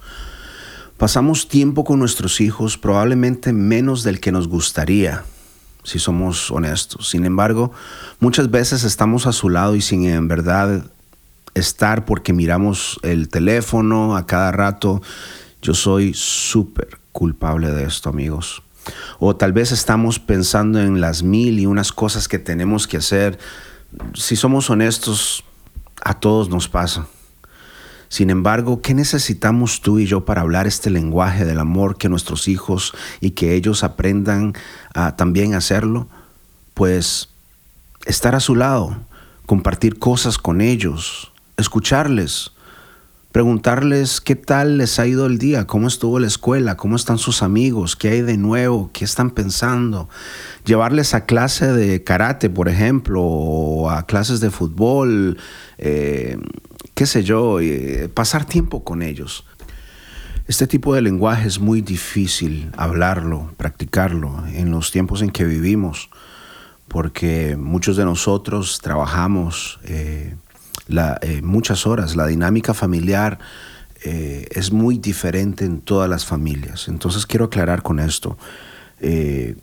Pasamos 0.97 1.49
tiempo 1.49 1.83
con 1.83 1.99
nuestros 1.99 2.41
hijos 2.41 2.79
probablemente 2.79 3.53
menos 3.53 4.05
del 4.05 4.21
que 4.21 4.31
nos 4.31 4.47
gustaría 4.47 5.25
si 5.83 5.99
somos 5.99 6.51
honestos. 6.51 7.09
Sin 7.09 7.25
embargo, 7.25 7.73
muchas 8.19 8.51
veces 8.51 8.85
estamos 8.85 9.27
a 9.27 9.33
su 9.33 9.49
lado 9.49 9.77
y 9.77 9.81
sin 9.81 10.05
en 10.07 10.29
verdad 10.29 10.85
estar 11.55 12.05
porque 12.05 12.33
miramos 12.33 12.99
el 13.03 13.29
teléfono 13.29 14.17
a 14.17 14.27
cada 14.27 14.53
rato. 14.53 15.03
Yo 15.63 15.75
soy 15.75 16.15
súper 16.15 16.99
culpable 17.13 17.71
de 17.71 17.85
esto, 17.85 18.09
amigos. 18.09 18.63
O 19.19 19.37
tal 19.37 19.53
vez 19.53 19.73
estamos 19.73 20.19
pensando 20.19 20.81
en 20.81 21.01
las 21.01 21.23
mil 21.23 21.59
y 21.59 21.67
unas 21.67 21.93
cosas 21.93 22.29
que 22.29 22.39
tenemos 22.39 22.87
que 22.87 22.97
hacer. 22.97 23.39
Si 24.15 24.37
somos 24.37 24.71
honestos, 24.71 25.45
a 26.03 26.15
todos 26.15 26.49
nos 26.49 26.69
pasa. 26.69 27.07
Sin 28.11 28.29
embargo, 28.29 28.83
¿qué 28.83 28.93
necesitamos 28.93 29.83
tú 29.83 30.00
y 30.00 30.07
yo 30.07 30.25
para 30.25 30.40
hablar 30.40 30.67
este 30.67 30.90
lenguaje 30.90 31.45
del 31.45 31.61
amor 31.61 31.97
que 31.97 32.09
nuestros 32.09 32.49
hijos 32.49 32.93
y 33.21 33.31
que 33.31 33.55
ellos 33.55 33.85
aprendan 33.85 34.55
a 34.93 35.14
también 35.14 35.55
hacerlo? 35.55 36.09
Pues 36.75 37.29
estar 38.07 38.35
a 38.35 38.40
su 38.40 38.57
lado, 38.57 38.97
compartir 39.47 40.00
cosas 40.00 40.38
con 40.38 40.61
ellos, 40.61 41.31
escucharles, 41.57 42.50
preguntarles 43.31 44.21
qué 44.21 44.35
tal 44.35 44.79
les 44.79 44.99
ha 44.99 45.07
ido 45.07 45.26
el 45.26 45.38
día, 45.38 45.69
cómo 45.69 45.87
estuvo 45.87 46.19
la 46.19 46.26
escuela, 46.26 46.76
cómo 46.76 46.97
están 46.97 47.19
sus 47.19 47.45
amigos, 47.45 47.95
qué 47.95 48.09
hay 48.09 48.23
de 48.23 48.37
nuevo, 48.37 48.90
qué 48.93 49.05
están 49.05 49.31
pensando, 49.31 50.09
llevarles 50.64 51.14
a 51.14 51.26
clase 51.26 51.73
de 51.73 52.02
karate, 52.02 52.50
por 52.50 52.69
ejemplo, 52.69 53.23
o 53.23 53.88
a 53.88 54.05
clases 54.07 54.40
de 54.40 54.50
fútbol, 54.50 55.38
eh, 55.79 56.38
qué 56.95 57.07
sé 57.07 57.25
yo, 57.25 57.61
eh, 57.61 58.09
pasar 58.13 58.45
tiempo 58.45 58.85
con 58.85 59.03
ellos. 59.03 59.45
Este 60.47 60.67
tipo 60.67 60.95
de 60.95 61.03
lenguaje 61.03 61.47
es 61.47 61.61
muy 61.61 61.81
difícil 61.81 62.71
hablarlo, 62.77 63.53
practicarlo 63.57 64.45
en 64.49 64.71
los 64.71 64.91
tiempos 64.91 65.23
en 65.23 65.31
que 65.31 65.45
vivimos, 65.45 66.11
porque 66.89 67.57
muchos 67.57 67.97
de 67.97 68.05
nosotros 68.05 68.81
trabajamos 68.83 69.79
eh, 69.85 70.35
eh, 70.89 71.41
muchas 71.43 71.87
horas. 71.87 72.17
La 72.17 72.27
dinámica 72.27 72.75
familiar 72.75 73.39
es 74.03 74.73
muy 74.73 74.97
diferente 74.97 75.67
en 75.67 75.83
todas 75.83 76.09
las 76.09 76.25
familias. 76.25 76.89
Entonces 76.89 77.27
quiero 77.27 77.45
aclarar 77.45 77.83
con 77.83 78.01
esto 78.01 78.39
que 78.99 79.57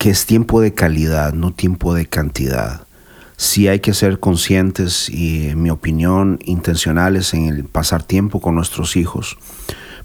es 0.00 0.26
tiempo 0.26 0.60
de 0.60 0.74
calidad, 0.74 1.32
no 1.34 1.52
tiempo 1.52 1.94
de 1.94 2.06
cantidad 2.06 2.84
sí 3.36 3.68
hay 3.68 3.80
que 3.80 3.94
ser 3.94 4.20
conscientes 4.20 5.08
y, 5.08 5.48
en 5.48 5.62
mi 5.62 5.70
opinión, 5.70 6.38
intencionales 6.44 7.34
en 7.34 7.46
el 7.46 7.64
pasar 7.64 8.02
tiempo 8.02 8.40
con 8.40 8.54
nuestros 8.54 8.96
hijos. 8.96 9.36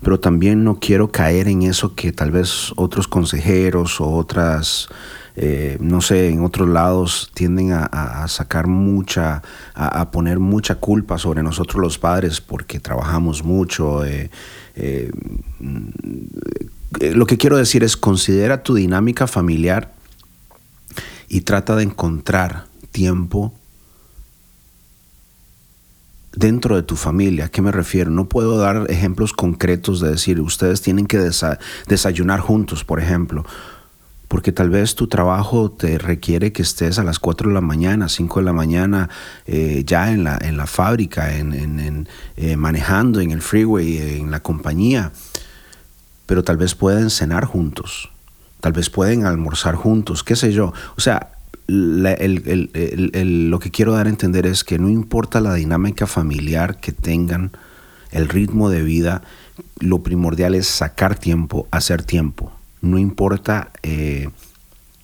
Pero 0.01 0.19
también 0.19 0.63
no 0.63 0.79
quiero 0.79 1.12
caer 1.12 1.48
en 1.48 1.63
eso 1.63 1.96
que 1.96 2.12
tal 2.12 2.31
vez 2.31 2.72
otros 2.75 3.07
consejeros 3.07 4.00
o 4.00 4.10
otras, 4.10 4.89
eh, 5.36 5.77
no 5.79 6.01
sé, 6.01 6.29
en 6.29 6.43
otros 6.43 6.69
lados 6.69 7.31
tienden 7.34 7.74
a, 7.74 8.25
sacar 8.27 8.67
mucha, 8.67 9.41
a, 9.74 10.12
poner 10.12 10.39
mucha 10.39 10.75
culpa 10.75 11.17
sobre 11.17 11.41
nosotros 11.41 11.81
los 11.81 11.98
padres 11.98 12.41
porque 12.41 12.79
trabajamos 12.79 13.43
mucho. 13.43 14.05
Eh, 14.05 14.29
eh, 14.75 15.12
lo 17.00 17.25
que 17.25 17.38
quiero 17.38 17.57
decir 17.57 17.84
es 17.84 17.98
considera 17.98 18.62
tu 18.62 18.75
dinámica 18.75 19.25
familiar 19.25 19.93
y 21.27 21.41
trata 21.41 21.75
de 21.75 21.84
encontrar 21.84 22.65
tiempo 22.91 23.53
dentro 26.38 26.75
de 26.75 26.84
tu 26.84 26.96
familia. 26.96 27.46
¿A 27.46 27.50
qué 27.50 27.62
me 27.62 27.72
refiero? 27.72 28.12
No 28.12 28.29
puedo 28.29 28.58
dar 28.58 28.86
ejemplos 28.89 29.34
concretos 29.34 30.00
de 30.00 30.12
decir, 30.12 30.39
ustedes 30.39 30.82
tienen 30.82 31.08
que 31.08 31.20
desayunar 31.88 32.39
juntos, 32.39 32.84
por 32.84 33.00
ejemplo, 33.00 33.44
porque 34.27 34.51
tal 34.51 34.70
vez 34.70 34.94
tu 34.96 35.08
trabajo 35.08 35.72
te 35.72 35.98
requiere 35.98 36.51
que 36.51 36.62
estés 36.62 37.00
a 37.00 37.03
las 37.03 37.17
4 37.17 37.50
de 37.50 37.56
la 37.56 37.62
mañana, 37.62 38.08
5 38.08 38.39
de 38.39 38.46
la 38.46 38.53
mañana, 38.53 39.10
eh, 39.48 39.84
ya 39.86 40.12
en 40.12 40.24
la, 40.24 40.67
fábrica, 40.67 41.36
en, 41.36 42.08
eh, 42.36 42.56
manejando 42.56 43.20
en 43.20 43.32
el 43.32 43.41
freeway, 43.41 44.20
en 44.20 44.29
la 44.29 44.41
compañía, 44.41 45.12
pero 46.27 46.44
tal 46.44 46.58
vez 46.58 46.75
pueden 46.75 47.10
cenar 47.10 47.46
juntos, 47.46 48.12
tal 48.60 48.74
vez 48.74 48.91
pueden 48.91 49.25
almorzar 49.25 49.75
juntos, 49.75 50.24
qué 50.24 50.36
sé 50.36 50.51
yo. 50.51 50.74
O 50.98 51.01
sea, 51.01 51.37
lo 51.67 53.59
que 53.59 53.71
quiero 53.71 53.93
dar 53.93 54.07
a 54.07 54.09
entender 54.09 54.45
es 54.45 54.63
que 54.63 54.79
no 54.79 54.89
importa 54.89 55.41
la 55.41 55.53
dinámica 55.53 56.07
familiar 56.07 56.79
que 56.79 56.91
tengan, 56.91 57.51
el 58.12 58.29
ritmo 58.29 58.69
de 58.69 58.81
vida, 58.83 59.21
lo 59.79 60.01
primordial 60.01 60.55
es 60.55 60.67
sacar 60.67 61.19
tiempo, 61.19 61.67
hacer 61.71 62.03
tiempo 62.03 62.53
no 62.81 62.97
importa 62.97 63.71
eh, 63.83 64.29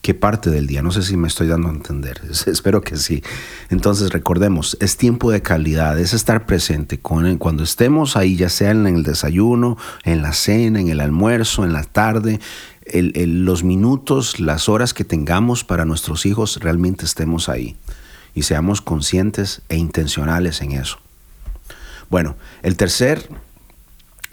qué 0.02 0.14
parte 0.14 0.50
del 0.50 0.68
día. 0.68 0.82
No 0.82 0.92
sé 0.92 1.02
si 1.02 1.18
me 1.18 1.28
estoy 1.28 1.48
dando 1.48 1.70
a 1.70 1.72
entender. 1.72 2.22
Espero 2.46 2.82
que 2.82 2.98
sí. 2.98 3.24
Entonces 3.70 4.12
recordemos, 4.12 4.78
es 4.80 4.98
tiempo 4.98 5.32
de 5.32 5.42
calidad, 5.42 6.00
es 6.00 6.14
estar 6.14 6.46
presente. 6.46 7.00
Con, 7.00 7.38
cuando 7.38 7.64
estemos 7.64 8.16
ahí, 8.16 8.36
ya 8.36 8.50
sea 8.50 8.72
en 8.72 8.88
el 8.88 9.04
desayuno, 9.04 9.78
en 10.04 10.22
la 10.22 10.34
cena, 10.34 10.80
en 10.80 10.90
el 10.90 11.00
almuerzo, 11.00 11.64
en 11.66 11.74
la 11.74 11.84
tarde, 11.84 12.40
los 12.92 13.64
minutos, 13.64 14.40
las 14.40 14.70
horas 14.70 14.94
que 14.94 15.04
tengamos 15.04 15.64
para 15.64 15.86
nuestros 15.86 16.26
hijos, 16.26 16.60
realmente 16.62 17.06
estemos 17.06 17.50
ahí. 17.50 17.76
Y 18.36 18.44
seamos 18.44 18.82
conscientes 18.82 19.62
e 19.70 19.78
intencionales 19.78 20.62
en 20.62 20.72
eso. 20.72 20.98
Bueno, 22.10 22.36
el 22.62 22.78
tercer 22.78 23.30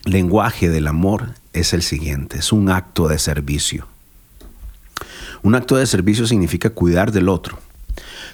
lenguaje 0.05 0.69
del 0.69 0.87
amor 0.87 1.35
es 1.53 1.73
el 1.73 1.83
siguiente, 1.83 2.39
es 2.39 2.53
un 2.53 2.71
acto 2.71 3.09
de 3.09 3.19
servicio. 3.19 3.87
Un 5.43 5.55
acto 5.55 5.77
de 5.77 5.87
servicio 5.87 6.27
significa 6.27 6.71
cuidar 6.71 7.13
del 7.13 7.29
otro. 7.29 7.59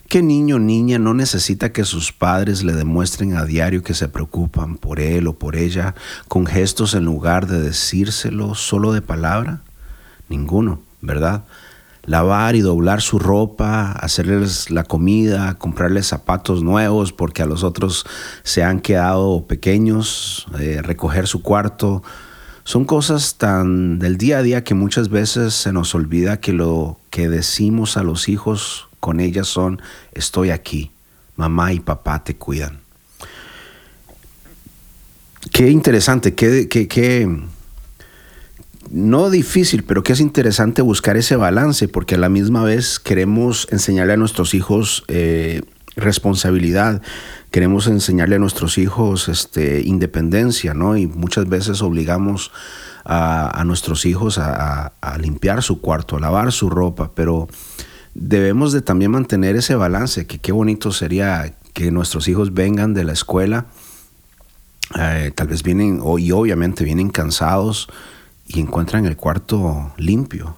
¿Qué 0.08 0.22
niño 0.22 0.56
o 0.56 0.58
niña 0.60 0.98
no 0.98 1.14
necesita 1.14 1.72
que 1.72 1.84
sus 1.84 2.12
padres 2.12 2.62
le 2.62 2.72
demuestren 2.72 3.36
a 3.36 3.44
diario 3.44 3.82
que 3.82 3.94
se 3.94 4.08
preocupan 4.08 4.76
por 4.76 5.00
él 5.00 5.26
o 5.26 5.36
por 5.36 5.56
ella 5.56 5.94
con 6.28 6.46
gestos 6.46 6.94
en 6.94 7.04
lugar 7.04 7.46
de 7.46 7.60
decírselo 7.60 8.54
solo 8.54 8.92
de 8.92 9.02
palabra? 9.02 9.62
Ninguno, 10.28 10.80
¿verdad? 11.00 11.44
lavar 12.06 12.54
y 12.54 12.60
doblar 12.60 13.02
su 13.02 13.18
ropa, 13.18 13.92
hacerles 13.92 14.70
la 14.70 14.84
comida, 14.84 15.54
comprarles 15.54 16.06
zapatos 16.06 16.62
nuevos 16.62 17.12
porque 17.12 17.42
a 17.42 17.46
los 17.46 17.64
otros 17.64 18.06
se 18.44 18.62
han 18.62 18.80
quedado 18.80 19.44
pequeños, 19.46 20.46
eh, 20.58 20.80
recoger 20.82 21.26
su 21.26 21.42
cuarto. 21.42 22.02
Son 22.64 22.84
cosas 22.84 23.36
tan 23.36 23.98
del 23.98 24.16
día 24.16 24.38
a 24.38 24.42
día 24.42 24.64
que 24.64 24.74
muchas 24.74 25.08
veces 25.08 25.54
se 25.54 25.72
nos 25.72 25.94
olvida 25.94 26.40
que 26.40 26.52
lo 26.52 26.98
que 27.10 27.28
decimos 27.28 27.96
a 27.96 28.02
los 28.02 28.28
hijos 28.28 28.88
con 29.00 29.20
ellas 29.20 29.46
son, 29.46 29.82
estoy 30.12 30.50
aquí, 30.50 30.90
mamá 31.36 31.72
y 31.72 31.80
papá 31.80 32.24
te 32.24 32.36
cuidan. 32.36 32.80
Qué 35.52 35.70
interesante, 35.70 36.34
qué, 36.34 36.68
qué, 36.68 36.88
qué 36.88 37.28
no 38.90 39.30
difícil, 39.30 39.84
pero 39.84 40.02
que 40.02 40.12
es 40.12 40.20
interesante 40.20 40.82
buscar 40.82 41.16
ese 41.16 41.36
balance, 41.36 41.88
porque 41.88 42.14
a 42.14 42.18
la 42.18 42.28
misma 42.28 42.64
vez 42.64 42.98
queremos 42.98 43.68
enseñarle 43.70 44.14
a 44.14 44.16
nuestros 44.16 44.54
hijos 44.54 45.04
eh, 45.08 45.62
responsabilidad, 45.96 47.02
queremos 47.50 47.86
enseñarle 47.86 48.36
a 48.36 48.38
nuestros 48.38 48.78
hijos 48.78 49.28
este, 49.28 49.80
independencia, 49.82 50.74
¿no? 50.74 50.96
Y 50.96 51.06
muchas 51.06 51.48
veces 51.48 51.82
obligamos 51.82 52.52
a, 53.04 53.62
nuestros 53.64 54.04
hijos 54.04 54.38
a, 54.38 54.92
limpiar 55.20 55.62
su 55.62 55.80
cuarto, 55.80 56.16
a 56.16 56.20
lavar 56.20 56.52
su 56.52 56.68
ropa, 56.68 57.12
pero 57.14 57.48
debemos 58.14 58.72
de 58.72 58.82
también 58.82 59.12
mantener 59.12 59.56
ese 59.56 59.74
balance, 59.76 60.26
que 60.26 60.38
qué 60.38 60.52
bonito 60.52 60.90
sería 60.90 61.54
que 61.72 61.90
nuestros 61.90 62.26
hijos 62.28 62.52
vengan 62.52 62.94
de 62.94 63.04
la 63.04 63.12
escuela, 63.12 63.66
eh, 64.98 65.30
tal 65.34 65.46
vez 65.48 65.62
vienen, 65.62 66.00
y 66.18 66.32
obviamente 66.32 66.84
vienen 66.84 67.10
cansados, 67.10 67.88
y 68.48 68.60
encuentran 68.60 69.06
el 69.06 69.16
cuarto 69.16 69.92
limpio. 69.96 70.56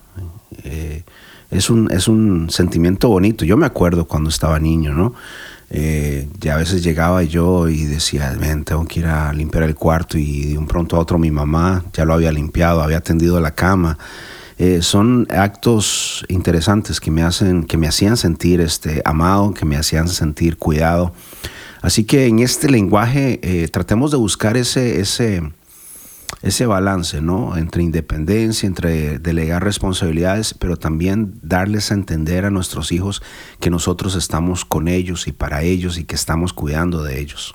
Eh, 0.64 1.04
es, 1.50 1.70
un, 1.70 1.90
es 1.90 2.08
un 2.08 2.50
sentimiento 2.50 3.08
bonito. 3.08 3.44
Yo 3.44 3.56
me 3.56 3.66
acuerdo 3.66 4.06
cuando 4.06 4.30
estaba 4.30 4.58
niño, 4.58 4.92
¿no? 4.92 5.14
Eh, 5.70 6.28
ya 6.40 6.54
a 6.54 6.58
veces 6.58 6.82
llegaba 6.82 7.22
yo 7.22 7.68
y 7.68 7.84
decía, 7.84 8.34
ven, 8.38 8.64
tengo 8.64 8.86
que 8.86 9.00
ir 9.00 9.06
a 9.06 9.32
limpiar 9.32 9.64
el 9.64 9.74
cuarto 9.74 10.16
y 10.16 10.52
de 10.52 10.58
un 10.58 10.66
pronto 10.66 10.96
a 10.96 10.98
otro 10.98 11.18
mi 11.18 11.30
mamá 11.30 11.84
ya 11.92 12.06
lo 12.06 12.14
había 12.14 12.32
limpiado, 12.32 12.82
había 12.82 13.00
tendido 13.00 13.38
la 13.40 13.50
cama. 13.50 13.98
Eh, 14.56 14.80
son 14.82 15.26
actos 15.30 16.24
interesantes 16.28 17.00
que 17.00 17.10
me, 17.10 17.22
hacen, 17.22 17.64
que 17.64 17.76
me 17.76 17.86
hacían 17.86 18.16
sentir 18.16 18.60
este, 18.60 19.02
amado, 19.04 19.54
que 19.54 19.64
me 19.64 19.76
hacían 19.76 20.08
sentir 20.08 20.56
cuidado. 20.56 21.12
Así 21.80 22.04
que 22.04 22.26
en 22.26 22.40
este 22.40 22.68
lenguaje 22.68 23.68
tratemos 23.70 24.10
de 24.10 24.16
buscar 24.16 24.56
ese, 24.56 25.00
ese, 25.00 25.42
ese 26.42 26.66
balance, 26.66 27.20
¿no? 27.20 27.56
Entre 27.56 27.82
independencia, 27.82 28.66
entre 28.66 29.18
delegar 29.18 29.64
responsabilidades, 29.64 30.54
pero 30.54 30.76
también 30.76 31.38
darles 31.42 31.90
a 31.90 31.94
entender 31.94 32.44
a 32.44 32.50
nuestros 32.50 32.92
hijos 32.92 33.22
que 33.60 33.70
nosotros 33.70 34.14
estamos 34.14 34.64
con 34.64 34.88
ellos 34.88 35.26
y 35.26 35.32
para 35.32 35.62
ellos 35.62 35.98
y 35.98 36.04
que 36.04 36.14
estamos 36.14 36.52
cuidando 36.52 37.02
de 37.02 37.20
ellos. 37.20 37.54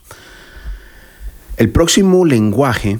El 1.57 1.69
próximo 1.69 2.25
lenguaje 2.25 2.99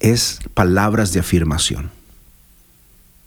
es 0.00 0.40
palabras 0.54 1.12
de 1.12 1.20
afirmación. 1.20 1.90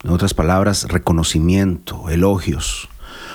En 0.04 0.12
otras 0.12 0.34
palabras, 0.34 0.88
reconocimiento, 0.88 2.10
elogios. 2.10 2.88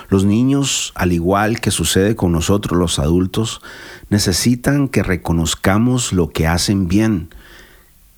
Los 0.09 0.25
niños, 0.25 0.93
al 0.95 1.13
igual 1.13 1.61
que 1.61 1.71
sucede 1.71 2.17
con 2.17 2.33
nosotros 2.33 2.79
los 2.79 2.99
adultos, 2.99 3.61
necesitan 4.09 4.89
que 4.89 5.03
reconozcamos 5.03 6.13
lo 6.13 6.31
que 6.31 6.47
hacen 6.47 6.89
bien, 6.89 7.31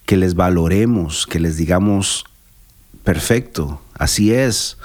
que 0.06 0.16
les 0.16 0.34
valoremos, 0.34 1.26
que 1.26 1.40
les 1.40 1.56
digamos, 1.56 2.24
perfecto, 3.04 3.80
así 3.94 4.32
es. 4.32 4.76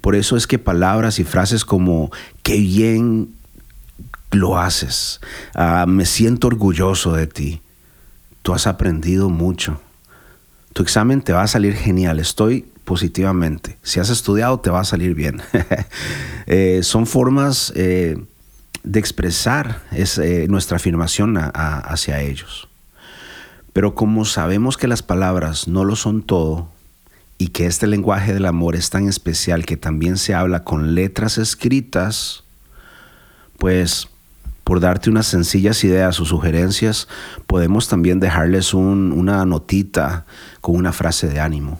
Por 0.00 0.14
eso 0.14 0.36
es 0.36 0.46
que 0.46 0.58
palabras 0.58 1.18
y 1.18 1.24
frases 1.24 1.64
como, 1.64 2.10
qué 2.42 2.56
bien 2.56 3.34
lo 4.30 4.58
haces, 4.58 5.20
ah, 5.54 5.86
me 5.86 6.06
siento 6.06 6.46
orgulloso 6.46 7.12
de 7.14 7.26
ti, 7.26 7.60
tú 8.42 8.54
has 8.54 8.66
aprendido 8.66 9.28
mucho, 9.28 9.80
tu 10.72 10.82
examen 10.82 11.20
te 11.20 11.32
va 11.32 11.42
a 11.42 11.48
salir 11.48 11.74
genial, 11.74 12.20
estoy 12.20 12.66
positivamente. 12.90 13.78
Si 13.84 14.00
has 14.00 14.10
estudiado, 14.10 14.58
te 14.58 14.68
va 14.68 14.80
a 14.80 14.84
salir 14.84 15.14
bien. 15.14 15.40
Eh, 16.52 16.80
son 16.82 17.06
formas 17.06 17.72
eh, 17.76 18.16
de 18.82 18.98
expresar 18.98 19.82
eh, 19.92 20.46
nuestra 20.48 20.78
afirmación 20.78 21.38
hacia 21.38 22.20
ellos. 22.22 22.66
Pero 23.72 23.94
como 23.94 24.24
sabemos 24.24 24.76
que 24.76 24.88
las 24.88 25.04
palabras 25.04 25.68
no 25.68 25.84
lo 25.84 25.94
son 25.94 26.22
todo 26.22 26.68
y 27.38 27.48
que 27.48 27.66
este 27.66 27.86
lenguaje 27.86 28.34
del 28.34 28.46
amor 28.46 28.74
es 28.74 28.90
tan 28.90 29.06
especial 29.06 29.64
que 29.64 29.76
también 29.76 30.16
se 30.16 30.34
habla 30.34 30.64
con 30.64 30.96
letras 30.96 31.38
escritas, 31.38 32.42
pues 33.58 34.08
por 34.64 34.80
darte 34.80 35.08
unas 35.08 35.26
sencillas 35.26 35.84
ideas 35.84 36.18
o 36.18 36.24
sugerencias, 36.24 37.06
podemos 37.46 37.86
también 37.86 38.18
dejarles 38.18 38.74
una 38.74 39.44
notita 39.44 40.26
con 40.60 40.74
una 40.74 40.92
frase 40.92 41.28
de 41.28 41.38
ánimo 41.38 41.78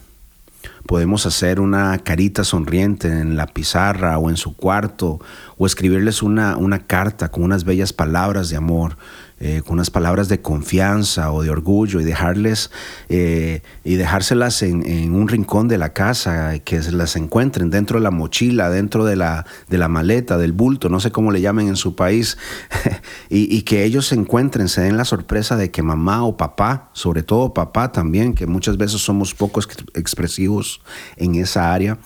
podemos 0.87 1.27
hacer 1.27 1.61
una 1.61 1.99
carita 1.99 2.45
sonriente 2.45 3.09
en 3.09 3.37
la 3.37 3.47
pizarra 3.47 4.19
o 4.19 4.31
en 4.31 4.37
su 4.37 4.57
cuarto 4.57 5.21
o 5.57 5.67
escribirles 5.67 6.23
una, 6.23 6.57
una 6.57 6.87
carta 6.87 7.31
con 7.31 7.45
unas 7.45 7.65
bellas 7.65 7.93
palabras 7.93 8.49
de 8.51 8.57
amor 8.57 8.97
eh, 9.43 9.63
con 9.65 9.75
unas 9.75 9.89
palabras 9.89 10.29
de 10.29 10.43
confianza 10.43 11.33
o 11.33 11.43
de 11.43 11.49
orgullo 11.49 11.99
y 11.99 12.05
dejarles 12.05 12.71
eh, 13.09 13.63
y 13.85 13.95
dejárselas 13.95 14.63
en, 14.63 15.15
un 15.15 15.29
rincón 15.29 15.67
de 15.67 15.79
la 15.79 15.95
casa, 15.95 16.59
que 16.59 16.83
se 16.83 16.93
las 16.93 17.17
encuentren 17.17 17.71
dentro 17.71 17.99
de 17.99 18.05
la 18.05 18.11
mochila, 18.11 18.69
dentro 18.69 19.07
de 19.07 19.17
la, 19.17 19.47
de 19.69 19.79
la 19.79 19.89
maleta, 19.89 20.37
del 20.37 20.53
bulto, 20.53 20.91
no 20.91 21.01
sé 21.01 21.11
cómo 21.11 21.33
le 21.33 21.41
llamen 21.41 21.69
en 21.69 21.77
su 21.77 21.97
país, 21.97 22.37
y, 23.31 23.57
y, 23.57 23.63
que 23.63 23.85
ellos 23.85 24.09
se 24.09 24.15
encuentren, 24.15 24.69
se 24.69 24.83
den 24.83 24.99
la 24.99 25.07
sorpresa 25.07 25.57
de 25.57 25.71
que 25.71 25.83
mamá 25.83 26.23
o 26.25 26.37
papá, 26.37 26.91
sobre 26.93 27.23
todo 27.23 27.55
papá 27.55 27.93
también, 27.93 28.35
que 28.35 28.47
muchas 28.47 28.77
veces 28.77 29.01
somos 29.01 29.35
poco 29.35 29.61
expresivos 29.95 30.83
en 31.17 31.37
esa 31.37 31.73
área, 31.73 31.99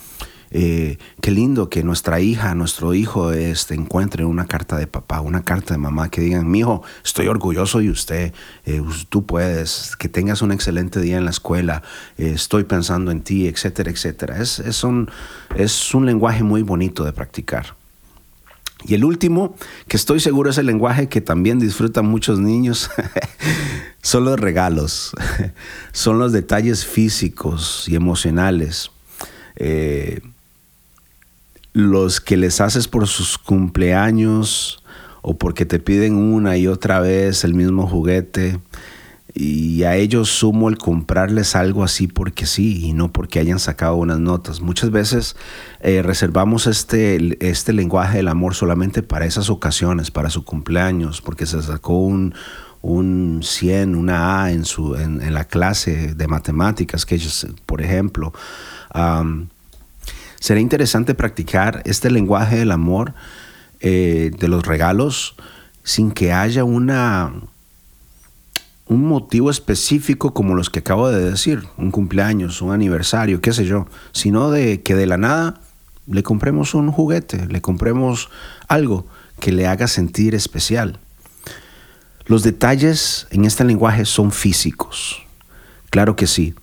eh, 0.56 0.98
qué 1.20 1.32
lindo 1.32 1.68
que 1.68 1.82
nuestra 1.82 2.20
hija, 2.20 2.54
nuestro 2.54 2.94
hijo 2.94 3.32
este, 3.32 3.74
encuentre 3.74 4.24
una 4.24 4.46
carta 4.46 4.76
de 4.76 4.86
papá, 4.86 5.20
una 5.20 5.42
carta 5.42 5.74
de 5.74 5.78
mamá 5.78 6.10
que 6.10 6.20
digan, 6.20 6.48
mi 6.48 6.60
hijo, 6.60 6.84
estoy 7.04 7.26
orgulloso 7.26 7.80
de 7.80 7.90
usted, 7.90 8.32
eh, 8.64 8.80
tú 9.08 9.26
puedes, 9.26 9.96
que 9.96 10.08
tengas 10.08 10.42
un 10.42 10.52
excelente 10.52 11.00
día 11.00 11.18
en 11.18 11.24
la 11.24 11.32
escuela, 11.32 11.82
eh, 12.18 12.30
estoy 12.36 12.62
pensando 12.62 13.10
en 13.10 13.22
ti, 13.22 13.48
etcétera, 13.48 13.90
etcétera. 13.90 14.40
Es, 14.40 14.60
es, 14.60 14.84
un, 14.84 15.10
es 15.56 15.92
un 15.92 16.06
lenguaje 16.06 16.44
muy 16.44 16.62
bonito 16.62 17.04
de 17.04 17.12
practicar. 17.12 17.74
Y 18.84 18.94
el 18.94 19.04
último, 19.04 19.56
que 19.88 19.96
estoy 19.96 20.20
seguro 20.20 20.50
es 20.50 20.58
el 20.58 20.66
lenguaje 20.66 21.08
que 21.08 21.20
también 21.20 21.58
disfrutan 21.58 22.06
muchos 22.06 22.38
niños, 22.38 22.92
son 24.02 24.24
los 24.24 24.38
regalos, 24.38 25.14
son 25.92 26.20
los 26.20 26.30
detalles 26.30 26.86
físicos 26.86 27.88
y 27.88 27.96
emocionales. 27.96 28.92
Los 31.74 32.20
que 32.20 32.38
les 32.38 32.62
haces 32.62 32.88
por 32.88 33.06
sus 33.06 33.36
cumpleaños 33.36 34.82
o 35.20 35.36
porque 35.36 35.66
te 35.66 35.80
piden 35.80 36.14
una 36.14 36.56
y 36.56 36.66
otra 36.66 37.00
vez 37.00 37.44
el 37.44 37.52
mismo 37.52 37.86
juguete 37.86 38.60
y 39.34 39.82
a 39.82 39.96
ellos 39.96 40.28
sumo 40.28 40.68
el 40.68 40.78
comprarles 40.78 41.56
algo 41.56 41.82
así 41.82 42.06
porque 42.06 42.46
sí 42.46 42.86
y 42.86 42.92
no 42.92 43.12
porque 43.12 43.40
hayan 43.40 43.58
sacado 43.58 43.96
unas 43.96 44.20
notas. 44.20 44.60
Muchas 44.60 44.92
veces 44.92 45.34
eh, 45.80 46.02
reservamos 46.02 46.68
este, 46.68 47.36
este 47.46 47.72
lenguaje 47.72 48.18
del 48.18 48.28
amor 48.28 48.54
solamente 48.54 49.02
para 49.02 49.26
esas 49.26 49.50
ocasiones, 49.50 50.12
para 50.12 50.30
su 50.30 50.44
cumpleaños, 50.44 51.20
porque 51.20 51.46
se 51.46 51.60
sacó 51.62 51.98
un, 51.98 52.32
un 52.80 53.40
100, 53.42 53.96
una 53.96 54.44
A 54.44 54.52
en, 54.52 54.64
su, 54.64 54.94
en, 54.94 55.34
la 55.34 55.46
clase 55.46 56.14
de 56.14 56.28
matemáticas, 56.28 57.04
que 57.04 57.16
ellos, 57.16 57.48
por 57.66 57.82
ejemplo. 57.82 58.32
Sería 60.44 60.60
interesante 60.60 61.14
practicar 61.14 61.80
este 61.86 62.10
lenguaje 62.10 62.58
del 62.58 62.70
amor, 62.70 63.14
eh, 63.80 64.30
de 64.38 64.48
los 64.48 64.66
regalos, 64.66 65.36
sin 65.84 66.10
que 66.10 66.34
haya 66.34 66.64
una, 66.64 67.32
un 68.86 69.06
motivo 69.06 69.48
específico 69.48 70.34
como 70.34 70.54
los 70.54 70.68
que 70.68 70.80
acabo 70.80 71.08
de 71.08 71.30
decir, 71.30 71.64
un 71.78 71.90
cumpleaños, 71.90 72.60
un 72.60 72.72
aniversario, 72.72 73.40
qué 73.40 73.54
sé 73.54 73.64
yo, 73.64 73.86
sino 74.12 74.50
de 74.50 74.82
que 74.82 74.94
de 74.94 75.06
la 75.06 75.16
nada 75.16 75.62
le 76.06 76.22
compremos 76.22 76.74
un 76.74 76.92
juguete, 76.92 77.46
le 77.46 77.62
compremos 77.62 78.28
algo 78.68 79.06
que 79.40 79.50
le 79.50 79.66
haga 79.66 79.88
sentir 79.88 80.34
especial. 80.34 80.98
Los 82.26 82.42
detalles 82.42 83.28
en 83.30 83.46
este 83.46 83.64
lenguaje 83.64 84.04
son 84.04 84.30
físicos, 84.30 85.22
claro 85.88 86.16
que 86.16 86.26
sí, 86.26 86.54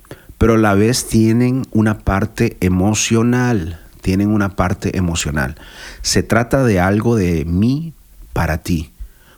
pero 0.41 0.55
a 0.55 0.57
la 0.57 0.73
vez 0.73 1.05
tienen 1.05 1.67
una 1.69 1.99
parte 1.99 2.57
emocional, 2.61 3.79
tienen 4.01 4.29
una 4.29 4.55
parte 4.55 4.97
emocional. 4.97 5.55
Se 6.01 6.23
trata 6.23 6.63
de 6.63 6.79
algo 6.79 7.15
de 7.15 7.45
mí 7.45 7.93
para 8.33 8.57
ti, 8.57 8.89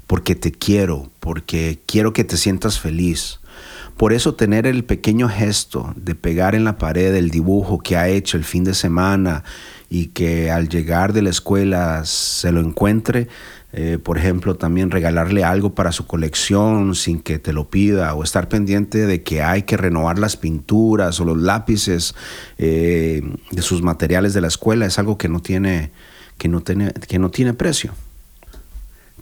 porque 0.07 0.33
te 0.33 0.53
quiero, 0.53 1.11
porque 1.19 1.81
quiero 1.87 2.13
que 2.13 2.23
te 2.23 2.37
sientas 2.37 2.79
feliz. 2.79 3.41
Por 3.97 4.13
eso 4.13 4.35
tener 4.35 4.65
el 4.65 4.85
pequeño 4.85 5.27
gesto 5.27 5.93
de 5.97 6.15
pegar 6.15 6.55
en 6.55 6.63
la 6.63 6.77
pared 6.77 7.13
el 7.15 7.31
dibujo 7.31 7.79
que 7.79 7.97
ha 7.97 8.07
hecho 8.07 8.37
el 8.37 8.45
fin 8.45 8.63
de 8.63 8.73
semana 8.73 9.43
y 9.89 10.05
que 10.05 10.51
al 10.51 10.69
llegar 10.69 11.11
de 11.11 11.21
la 11.21 11.31
escuela 11.31 12.05
se 12.05 12.53
lo 12.53 12.61
encuentre, 12.61 13.27
eh, 13.75 13.97
por 13.97 14.19
ejemplo, 14.19 14.53
también 14.53 14.91
regalarle 14.91 15.43
algo 15.43 15.73
para 15.73 15.91
su 15.91 16.05
colección 16.05 16.93
sin 16.93 17.19
que 17.19 17.39
te 17.39 17.53
lo 17.53 17.71
pida 17.71 18.13
o 18.13 18.23
estar 18.23 18.47
pendiente 18.47 19.07
de 19.07 19.23
que 19.23 19.41
hay 19.41 19.63
que 19.63 19.77
renovar 19.77 20.19
las 20.19 20.37
pinturas 20.37 21.19
o 21.19 21.25
los 21.25 21.39
lápices 21.39 22.13
eh, 22.59 23.23
de 23.49 23.61
sus 23.63 23.81
materiales 23.81 24.35
de 24.35 24.41
la 24.41 24.47
escuela 24.47 24.85
es 24.85 24.99
algo 24.99 25.17
que 25.17 25.27
no 25.27 25.41
tiene, 25.41 25.91
que 26.37 26.49
no 26.49 26.61
tiene, 26.61 26.93
que 26.93 27.17
no 27.17 27.31
tiene 27.31 27.55
precio. 27.55 27.93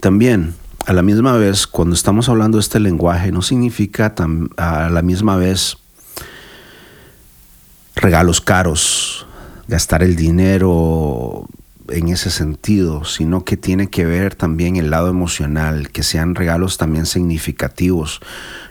También, 0.02 0.54
a 0.86 0.92
la 0.92 1.02
misma 1.02 1.38
vez, 1.38 1.66
cuando 1.66 1.96
estamos 1.96 2.28
hablando 2.28 2.58
de 2.58 2.64
este 2.64 2.82
lenguaje, 2.82 3.32
no 3.32 3.42
significa 3.42 4.14
a 4.58 4.90
la 4.90 5.02
misma 5.02 5.38
vez 5.38 5.78
regalos 7.96 8.42
caros, 8.42 9.26
gastar 9.70 10.04
el 10.04 10.18
dinero 10.18 11.48
en 11.92 12.10
ese 12.10 12.32
sentido, 12.32 13.04
sino 13.04 13.44
que 13.44 13.58
tiene 13.58 13.90
que 13.90 14.06
ver 14.06 14.36
también 14.36 14.76
el 14.76 14.90
lado 14.90 15.10
emocional, 15.10 15.90
que 15.92 16.04
sean 16.04 16.36
regalos 16.36 16.78
también 16.78 17.06
significativos. 17.06 18.22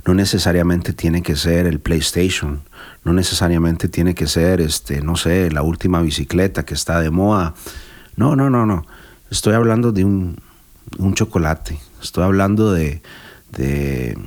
No 0.06 0.14
necesariamente 0.14 0.92
tiene 0.92 1.22
que 1.22 1.36
ser 1.36 1.66
el 1.66 1.80
PlayStation, 1.80 2.62
no 3.04 3.12
necesariamente 3.12 3.88
tiene 3.88 4.14
que 4.14 4.26
ser, 4.26 4.60
este, 4.60 5.02
no 5.02 5.16
sé, 5.16 5.50
la 5.50 5.62
última 5.62 6.00
bicicleta 6.02 6.64
que 6.64 6.74
está 6.74 7.00
de 7.00 7.10
moda. 7.10 7.54
No, 8.16 8.36
no, 8.36 8.50
no, 8.50 8.66
no. 8.66 8.84
Estoy 9.30 9.54
hablando 9.54 9.92
de 9.92 10.04
un, 10.04 10.38
un 10.98 11.14
chocolate. 11.14 11.78
Estoy 12.02 12.24
hablando 12.24 12.72
de, 12.72 13.02
de 13.52 14.18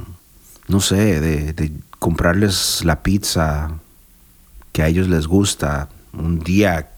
no 0.67 0.79
sé, 0.79 1.19
de, 1.19 1.53
de 1.53 1.71
comprarles 1.99 2.83
la 2.85 3.03
pizza 3.03 3.71
que 4.71 4.81
a 4.81 4.87
ellos 4.87 5.07
les 5.07 5.27
gusta 5.27 5.89
un 6.13 6.39
día 6.39 6.92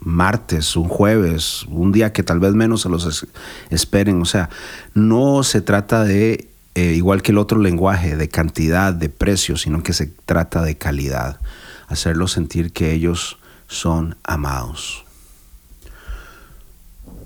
martes, 0.00 0.76
un 0.76 0.88
jueves, 0.88 1.64
un 1.68 1.92
día 1.92 2.12
que 2.12 2.22
tal 2.22 2.40
vez 2.40 2.54
menos 2.54 2.82
se 2.82 2.88
los 2.88 3.26
esperen. 3.70 4.20
O 4.20 4.24
sea, 4.24 4.50
no 4.94 5.42
se 5.42 5.60
trata 5.60 6.04
de, 6.04 6.48
eh, 6.74 6.92
igual 6.94 7.22
que 7.22 7.32
el 7.32 7.38
otro 7.38 7.58
lenguaje, 7.60 8.16
de 8.16 8.28
cantidad, 8.28 8.92
de 8.92 9.08
precio, 9.08 9.56
sino 9.56 9.82
que 9.82 9.92
se 9.92 10.06
trata 10.24 10.62
de 10.62 10.76
calidad. 10.76 11.40
Hacerlos 11.88 12.32
sentir 12.32 12.72
que 12.72 12.92
ellos 12.92 13.38
son 13.68 14.16
amados. 14.24 15.04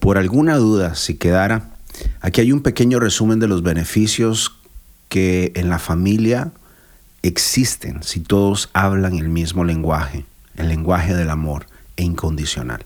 Por 0.00 0.18
alguna 0.18 0.56
duda, 0.56 0.94
si 0.94 1.14
quedara, 1.14 1.70
aquí 2.20 2.40
hay 2.40 2.52
un 2.52 2.60
pequeño 2.60 3.00
resumen 3.00 3.38
de 3.38 3.48
los 3.48 3.62
beneficios 3.62 4.56
que 5.08 5.52
en 5.54 5.70
la 5.70 5.78
familia 5.78 6.50
existen 7.22 8.02
si 8.02 8.20
todos 8.20 8.68
hablan 8.74 9.16
el 9.16 9.30
mismo 9.30 9.64
lenguaje, 9.64 10.26
el 10.56 10.68
lenguaje 10.68 11.14
del 11.14 11.30
amor 11.30 11.66
e 11.96 12.04
incondicional. 12.04 12.84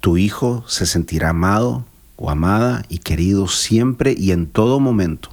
Tu 0.00 0.16
hijo 0.16 0.64
se 0.66 0.86
sentirá 0.86 1.30
amado 1.30 1.84
o 2.16 2.30
amada 2.30 2.84
y 2.88 2.98
querido 2.98 3.48
siempre 3.48 4.14
y 4.16 4.32
en 4.32 4.46
todo 4.46 4.80
momento. 4.80 5.30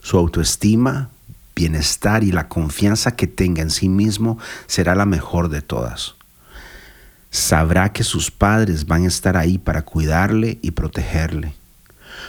Su 0.00 0.18
autoestima, 0.18 1.10
bienestar 1.54 2.24
y 2.24 2.32
la 2.32 2.48
confianza 2.48 3.16
que 3.16 3.26
tenga 3.26 3.62
en 3.62 3.70
sí 3.70 3.88
mismo 3.88 4.38
será 4.66 4.94
la 4.94 5.06
mejor 5.06 5.48
de 5.48 5.62
todas. 5.62 6.14
Sabrá 7.30 7.92
que 7.92 8.02
sus 8.02 8.30
padres 8.30 8.86
van 8.86 9.04
a 9.04 9.08
estar 9.08 9.36
ahí 9.36 9.58
para 9.58 9.82
cuidarle 9.82 10.58
y 10.62 10.72
protegerle. 10.72 11.54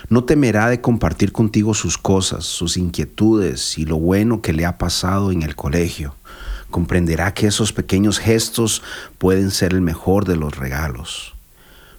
No 0.10 0.24
temerá 0.24 0.70
de 0.70 0.80
compartir 0.80 1.32
contigo 1.32 1.74
sus 1.74 1.98
cosas, 1.98 2.46
sus 2.46 2.78
inquietudes 2.78 3.78
y 3.78 3.86
lo 3.86 3.98
bueno 3.98 4.42
que 4.42 4.54
le 4.54 4.66
ha 4.66 4.78
pasado 4.78 5.32
en 5.32 5.42
el 5.44 5.56
colegio 5.56 6.16
comprenderá 6.72 7.34
que 7.34 7.48
esos 7.48 7.74
pequeños 7.74 8.18
gestos 8.18 8.82
pueden 9.18 9.52
ser 9.52 9.74
el 9.74 9.82
mejor 9.82 10.26
de 10.26 10.36
los 10.36 10.58
regalos. 10.58 11.36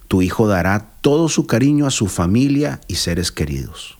Tu 0.07 0.21
hijo 0.21 0.47
dará 0.47 0.89
todo 1.01 1.29
su 1.29 1.47
cariño 1.47 1.87
a 1.87 1.91
su 1.91 2.07
familia 2.07 2.81
y 2.87 2.95
seres 2.95 3.31
queridos. 3.31 3.97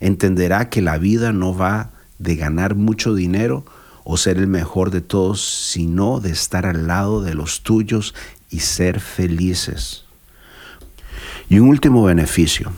Entenderá 0.00 0.70
que 0.70 0.82
la 0.82 0.98
vida 0.98 1.32
no 1.32 1.54
va 1.54 1.90
de 2.18 2.36
ganar 2.36 2.74
mucho 2.74 3.14
dinero 3.14 3.64
o 4.04 4.16
ser 4.16 4.38
el 4.38 4.46
mejor 4.46 4.90
de 4.90 5.00
todos, 5.00 5.44
sino 5.44 6.20
de 6.20 6.30
estar 6.30 6.66
al 6.66 6.86
lado 6.86 7.22
de 7.22 7.34
los 7.34 7.62
tuyos 7.62 8.14
y 8.50 8.60
ser 8.60 9.00
felices. 9.00 10.04
Y 11.48 11.58
un 11.58 11.68
último 11.68 12.04
beneficio. 12.04 12.72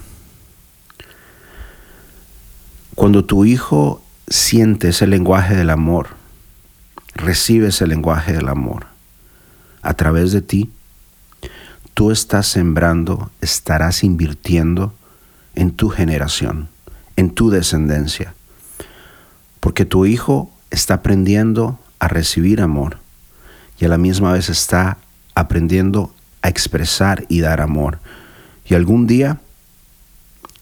Cuando 2.95 3.25
tu 3.25 3.45
hijo 3.45 4.03
siente 4.29 4.89
ese 4.89 5.07
lenguaje 5.07 5.55
del 5.55 5.71
amor, 5.71 6.18
recibes 7.19 7.83
el 7.83 7.91
lenguaje 7.91 8.33
del 8.33 8.49
amor. 8.49 8.87
A 9.83 9.95
través 9.95 10.33
de 10.33 10.41
ti, 10.41 10.71
tú 11.95 12.11
estás 12.11 12.47
sembrando, 12.47 13.31
estarás 13.41 14.05
invirtiendo 14.05 14.95
en 15.55 15.73
tu 15.73 15.91
generación, 15.91 16.69
en 17.17 17.31
tu 17.31 17.51
descendencia. 17.51 18.35
Porque 19.61 19.85
tu 19.85 20.07
hijo 20.07 20.51
está 20.71 20.95
aprendiendo 20.95 21.79
a 21.99 22.09
recibir 22.09 22.61
amor 22.61 22.99
y 23.79 23.85
a 23.85 23.89
la 23.89 23.99
misma 23.99 24.33
vez 24.33 24.49
está 24.49 24.99
aprendiendo 25.35 26.15
a 26.43 26.49
expresar 26.49 27.25
y 27.29 27.41
dar 27.41 27.61
amor. 27.61 27.99
Y 28.65 28.75
algún 28.75 29.07
día 29.07 29.41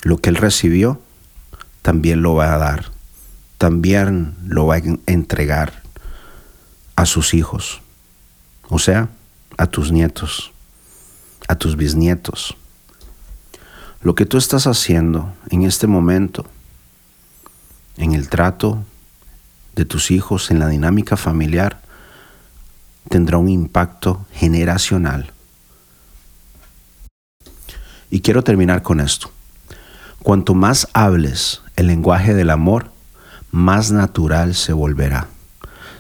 lo 0.03 0.19
que 0.19 0.31
él 0.31 0.37
recibió 0.37 1.01
también 1.83 2.23
lo 2.23 2.35
va 2.35 2.55
a 2.55 2.59
dar, 2.59 2.87
también 3.59 4.35
lo 4.47 4.67
va 4.67 4.77
a 4.77 4.83
entregar 5.07 5.86
a 6.97 7.05
sus 7.05 7.35
hijos, 7.35 7.83
o 8.69 8.79
sea, 8.79 9.11
a 9.59 9.67
tus 9.67 9.93
nietos, 9.93 10.53
a 11.47 11.55
tus 11.55 11.77
bisnietos. 11.77 12.57
Lo 14.01 14.15
que 14.15 14.25
tú 14.25 14.39
estás 14.39 14.67
haciendo 14.67 15.33
en 15.51 15.63
este 15.63 15.87
momento, 15.87 16.47
en 17.99 18.15
el 18.15 18.29
trato 18.29 18.83
de 19.75 19.85
tus 19.85 20.11
hijos, 20.11 20.51
en 20.51 20.59
la 20.59 20.69
dinámica 20.69 21.17
familiar, 21.17 21.81
tendrá 23.11 23.37
un 23.37 23.49
impacto 23.49 24.27
generacional. 24.33 25.33
Y 28.11 28.21
quiero 28.21 28.43
terminar 28.43 28.83
con 28.83 29.01
esto. 29.01 29.31
Cuanto 30.23 30.55
más 30.55 30.89
hables 30.95 31.61
el 31.77 31.89
lenguaje 31.89 32.35
del 32.35 32.51
amor, 32.51 32.91
más 33.51 33.91
natural 33.91 34.55
se 34.55 34.73
volverá 34.73 35.29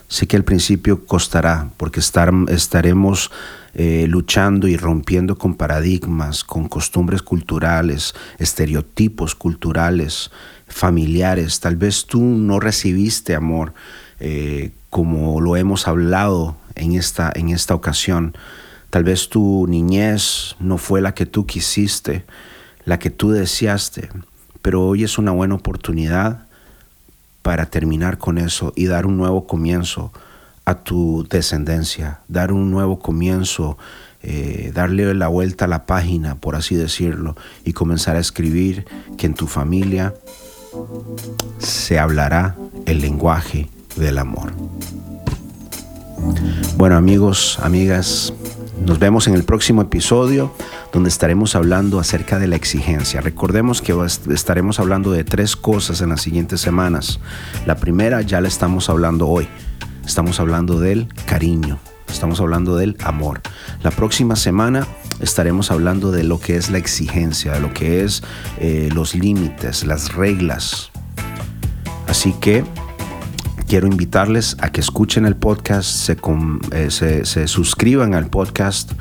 Sé 0.08 0.26
que 0.26 0.36
al 0.36 0.44
principio 0.44 1.04
costará 1.04 1.70
porque 1.76 2.00
estar, 2.00 2.32
estaremos 2.48 3.30
eh, 3.74 4.06
luchando 4.08 4.68
y 4.68 4.76
rompiendo 4.76 5.36
con 5.36 5.54
paradigmas, 5.54 6.44
con 6.44 6.68
costumbres 6.68 7.22
culturales, 7.22 8.14
estereotipos 8.38 9.34
culturales, 9.34 10.30
familiares. 10.68 11.60
Tal 11.60 11.76
vez 11.76 12.06
tú 12.06 12.22
no 12.22 12.60
recibiste 12.60 13.34
amor 13.34 13.74
eh, 14.20 14.70
como 14.90 15.40
lo 15.40 15.56
hemos 15.56 15.88
hablado 15.88 16.56
en 16.74 16.94
esta, 16.94 17.32
en 17.34 17.50
esta 17.50 17.74
ocasión. 17.74 18.34
Tal 18.90 19.04
vez 19.04 19.28
tu 19.28 19.66
niñez 19.68 20.56
no 20.60 20.78
fue 20.78 21.00
la 21.00 21.14
que 21.14 21.26
tú 21.26 21.44
quisiste, 21.44 22.24
la 22.84 22.98
que 22.98 23.10
tú 23.10 23.30
deseaste, 23.30 24.08
pero 24.62 24.86
hoy 24.86 25.04
es 25.04 25.18
una 25.18 25.32
buena 25.32 25.56
oportunidad 25.56 26.45
para 27.46 27.66
terminar 27.66 28.18
con 28.18 28.38
eso 28.38 28.72
y 28.74 28.86
dar 28.86 29.06
un 29.06 29.16
nuevo 29.16 29.46
comienzo 29.46 30.10
a 30.64 30.74
tu 30.74 31.24
descendencia, 31.30 32.18
dar 32.26 32.50
un 32.50 32.72
nuevo 32.72 32.98
comienzo, 32.98 33.78
eh, 34.20 34.72
darle 34.74 35.14
la 35.14 35.28
vuelta 35.28 35.66
a 35.66 35.68
la 35.68 35.86
página, 35.86 36.34
por 36.34 36.56
así 36.56 36.74
decirlo, 36.74 37.36
y 37.64 37.72
comenzar 37.72 38.16
a 38.16 38.18
escribir 38.18 38.84
que 39.16 39.26
en 39.26 39.34
tu 39.34 39.46
familia 39.46 40.12
se 41.58 42.00
hablará 42.00 42.56
el 42.84 43.00
lenguaje 43.00 43.68
del 43.94 44.18
amor. 44.18 44.52
Bueno 46.76 46.96
amigos, 46.96 47.60
amigas, 47.62 48.32
nos 48.86 49.00
vemos 49.00 49.26
en 49.26 49.34
el 49.34 49.42
próximo 49.42 49.82
episodio 49.82 50.52
donde 50.92 51.08
estaremos 51.08 51.56
hablando 51.56 51.98
acerca 51.98 52.38
de 52.38 52.46
la 52.46 52.54
exigencia. 52.54 53.20
Recordemos 53.20 53.82
que 53.82 53.92
estaremos 54.32 54.78
hablando 54.78 55.10
de 55.10 55.24
tres 55.24 55.56
cosas 55.56 56.00
en 56.02 56.10
las 56.10 56.22
siguientes 56.22 56.60
semanas. 56.60 57.18
La 57.66 57.74
primera 57.76 58.22
ya 58.22 58.40
la 58.40 58.46
estamos 58.46 58.88
hablando 58.88 59.26
hoy. 59.26 59.48
Estamos 60.06 60.38
hablando 60.38 60.78
del 60.78 61.08
cariño. 61.26 61.80
Estamos 62.08 62.40
hablando 62.40 62.76
del 62.76 62.96
amor. 63.02 63.40
La 63.82 63.90
próxima 63.90 64.36
semana 64.36 64.86
estaremos 65.20 65.72
hablando 65.72 66.12
de 66.12 66.22
lo 66.22 66.38
que 66.38 66.56
es 66.56 66.70
la 66.70 66.78
exigencia, 66.78 67.54
de 67.54 67.60
lo 67.60 67.74
que 67.74 68.04
es 68.04 68.22
eh, 68.60 68.88
los 68.94 69.16
límites, 69.16 69.84
las 69.84 70.14
reglas. 70.14 70.92
Así 72.06 72.32
que 72.40 72.64
quiero 73.66 73.86
invitarles 73.86 74.56
a 74.60 74.70
que 74.70 74.80
escuchen 74.80 75.26
el 75.26 75.36
podcast, 75.36 75.88
se, 75.88 76.16
eh, 76.72 77.48
suscriban 77.48 78.14
al 78.14 78.28
podcast 78.28 78.92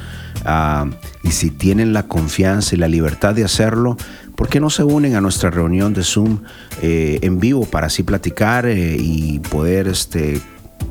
ah, 0.46 0.88
y 1.24 1.32
si 1.32 1.52
tienen 1.52 1.94
la 1.94 2.04
confianza 2.04 2.76
y 2.76 2.78
la 2.78 2.88
libertad 2.88 3.36
de 3.36 3.44
hacerlo, 3.44 3.98
¿por 4.36 4.50
qué 4.50 4.60
no 4.60 4.70
se 4.70 4.84
unen 4.84 5.16
a 5.16 5.22
nuestra 5.22 5.52
reunión 5.52 5.94
de 5.94 6.04
Zoom 6.04 6.40
eh, 6.82 7.20
en 7.22 7.40
vivo 7.40 7.66
para 7.66 7.88
así 7.88 8.04
platicar 8.04 8.66
eh, 8.66 8.98
y 9.00 9.40
poder 9.40 9.88
este, 9.88 10.42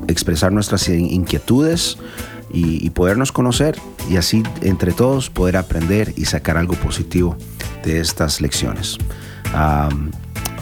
expresar 0.07 0.51
nuestras 0.51 0.87
inquietudes? 0.89 1.97
Y, 2.57 2.89
podernos 2.91 3.33
conocer 3.33 3.75
y 4.09 4.15
así 4.15 4.41
entre 4.61 4.93
todos 4.93 5.29
poder 5.29 5.57
aprender 5.57 6.13
y 6.15 6.23
sacar 6.23 6.55
algo 6.55 6.75
positivo 6.75 7.35
de 7.83 7.99
estas 7.99 8.39
lecciones. 8.39 8.97
Ah, 9.53 9.89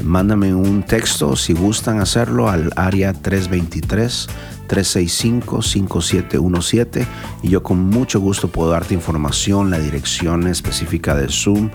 Mándame 0.01 0.53
un 0.53 0.84
texto 0.84 1.36
si 1.36 1.53
gustan 1.53 1.99
hacerlo 1.99 2.49
al 2.49 2.71
área 2.75 3.13
323 3.13 4.27
365 4.67 5.62
5717 5.62 7.08
y 7.43 7.49
yo 7.49 7.63
con 7.63 7.79
mucho 7.79 8.19
gusto 8.19 8.49
puedo 8.49 8.71
darte 8.71 8.93
información, 8.93 9.69
la 9.69 9.79
dirección 9.79 10.47
específica 10.47 11.15
de 11.15 11.27
Zoom 11.29 11.69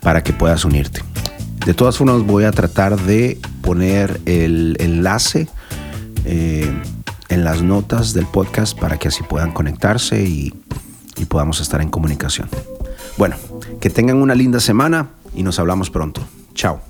para 0.00 0.22
que 0.22 0.32
puedas 0.32 0.64
unirte. 0.64 1.02
De 1.66 1.74
todas 1.74 1.98
formas 1.98 2.22
voy 2.22 2.44
a 2.44 2.52
tratar 2.52 2.98
de 2.98 3.38
poner 3.62 4.20
el 4.26 4.76
enlace 4.80 5.48
eh, 6.24 6.72
en 7.28 7.44
las 7.44 7.62
notas 7.62 8.14
del 8.14 8.26
podcast 8.26 8.78
para 8.78 8.98
que 8.98 9.08
así 9.08 9.22
puedan 9.22 9.52
conectarse 9.52 10.22
y 10.22 10.54
podamos 11.28 11.60
estar 11.60 11.82
en 11.82 11.90
comunicación. 11.90 12.48
Bueno, 13.18 13.36
que 13.80 13.90
tengan 13.90 14.16
una 14.16 14.34
linda 14.34 14.60
semana 14.60 15.08
y 15.34 15.42
nos 15.42 15.58
hablamos 15.58 15.90
pronto. 15.90 16.20
Chao. 16.54 16.80